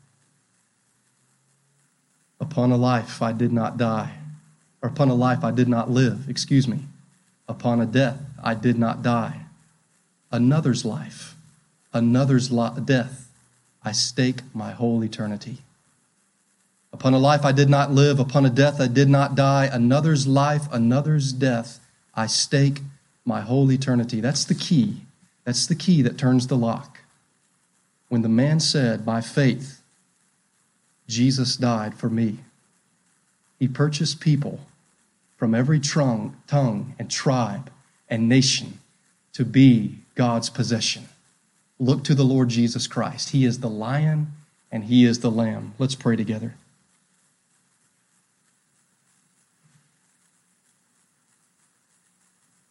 Upon 2.41 2.73
a 2.73 2.77
life 2.77 3.23
I 3.23 3.33
did 3.33 3.53
not 3.53 3.77
die, 3.77 4.15
or 4.83 4.89
upon 4.89 5.09
a 5.09 5.15
life 5.15 5.45
I 5.45 5.51
did 5.51 5.69
not 5.69 5.91
live, 5.91 6.29
excuse 6.29 6.67
me. 6.67 6.81
Upon 7.49 7.81
a 7.81 7.87
death 7.87 8.21
I 8.43 8.55
did 8.55 8.79
not 8.79 9.03
die. 9.03 9.43
Another's 10.31 10.85
life, 10.85 11.37
another's 11.93 12.49
death, 12.49 13.31
I 13.83 13.93
stake 13.93 14.41
my 14.53 14.73
whole 14.73 15.05
eternity. 15.05 15.59
Upon 16.93 17.15
a 17.15 17.19
life 17.19 17.45
I 17.45 17.53
did 17.53 17.69
not 17.69 17.93
live, 17.93 18.19
upon 18.19 18.45
a 18.47 18.51
death 18.51 18.81
I 18.81 18.89
did 18.89 19.09
not 19.09 19.35
die, 19.35 19.67
another's 19.67 20.27
life, 20.27 20.67
another's 20.73 21.33
death, 21.33 21.81
I 22.15 22.27
stake 22.27 22.81
my 23.25 23.41
whole 23.41 23.71
eternity. 23.71 24.21
That's 24.21 24.45
the 24.45 24.55
key. 24.55 25.03
That's 25.45 25.67
the 25.67 25.75
key 25.75 26.03
that 26.03 26.19
turns 26.19 26.47
the 26.47 26.57
lock 26.57 26.98
when 28.09 28.23
the 28.23 28.29
man 28.29 28.61
said, 28.61 29.05
By 29.05 29.21
faith, 29.21 29.81
Jesus 31.07 31.57
died 31.57 31.95
for 31.95 32.09
me. 32.09 32.39
He 33.59 33.69
purchased 33.69 34.21
people 34.21 34.61
from 35.37 35.55
every 35.55 35.81
tongue, 35.81 36.37
tongue 36.47 36.95
and 36.99 37.11
tribe 37.11 37.71
and 38.09 38.29
nation 38.29 38.81
to 39.33 39.45
be 39.45 39.99
God's 40.15 40.51
possession. 40.51 41.09
Look 41.79 42.05
to 42.05 42.15
the 42.15 42.25
Lord 42.25 42.49
Jesus 42.49 42.87
Christ. 42.87 43.31
He 43.31 43.45
is 43.45 43.61
the 43.61 43.71
lion 43.71 44.33
and 44.71 44.85
he 44.85 45.05
is 45.05 45.21
the 45.21 45.31
Lamb. 45.31 45.75
Let's 45.79 45.95
pray 45.95 46.17
together. 46.17 46.55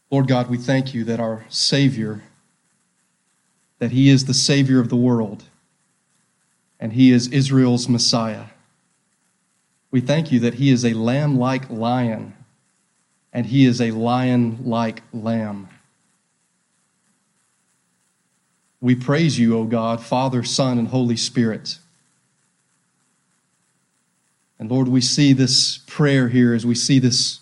Lord 0.09 0.27
God, 0.27 0.49
we 0.49 0.57
thank 0.57 0.93
you 0.93 1.03
that 1.05 1.19
our 1.19 1.45
Savior, 1.49 2.23
that 3.79 3.91
he 3.91 4.09
is 4.09 4.25
the 4.25 4.33
Savior 4.33 4.79
of 4.79 4.89
the 4.89 4.95
world, 4.95 5.43
and 6.79 6.93
he 6.93 7.11
is 7.11 7.27
Israel's 7.27 7.87
Messiah. 7.87 8.45
We 9.91 10.01
thank 10.01 10.31
you 10.31 10.39
that 10.41 10.55
he 10.55 10.69
is 10.69 10.83
a 10.83 10.93
lamb 10.93 11.37
like 11.37 11.69
lion, 11.69 12.33
and 13.31 13.45
he 13.45 13.65
is 13.65 13.79
a 13.79 13.91
lion 13.91 14.59
like 14.63 15.01
lamb. 15.13 15.69
We 18.79 18.95
praise 18.95 19.39
you, 19.39 19.57
O 19.57 19.63
God, 19.63 20.03
Father, 20.03 20.43
Son, 20.43 20.77
and 20.77 20.89
Holy 20.89 21.17
Spirit. 21.17 21.79
And 24.59 24.71
Lord, 24.71 24.87
we 24.87 25.01
see 25.01 25.33
this 25.33 25.79
prayer 25.87 26.29
here 26.29 26.53
as 26.53 26.65
we 26.65 26.75
see 26.75 26.99
this 26.99 27.39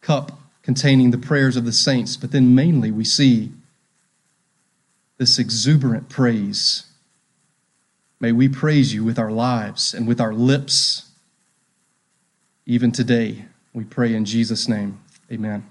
cup 0.00 0.38
containing 0.62 1.10
the 1.10 1.18
prayers 1.18 1.56
of 1.56 1.64
the 1.64 1.72
saints, 1.72 2.16
but 2.16 2.32
then 2.32 2.54
mainly 2.54 2.90
we 2.90 3.04
see 3.04 3.52
this 5.18 5.38
exuberant 5.38 6.08
praise. 6.08 6.86
May 8.20 8.32
we 8.32 8.48
praise 8.48 8.94
you 8.94 9.04
with 9.04 9.18
our 9.18 9.30
lives 9.30 9.92
and 9.94 10.06
with 10.06 10.20
our 10.20 10.32
lips, 10.32 11.10
even 12.64 12.92
today. 12.92 13.44
We 13.72 13.84
pray 13.84 14.14
in 14.14 14.24
Jesus' 14.24 14.68
name. 14.68 15.00
Amen. 15.30 15.64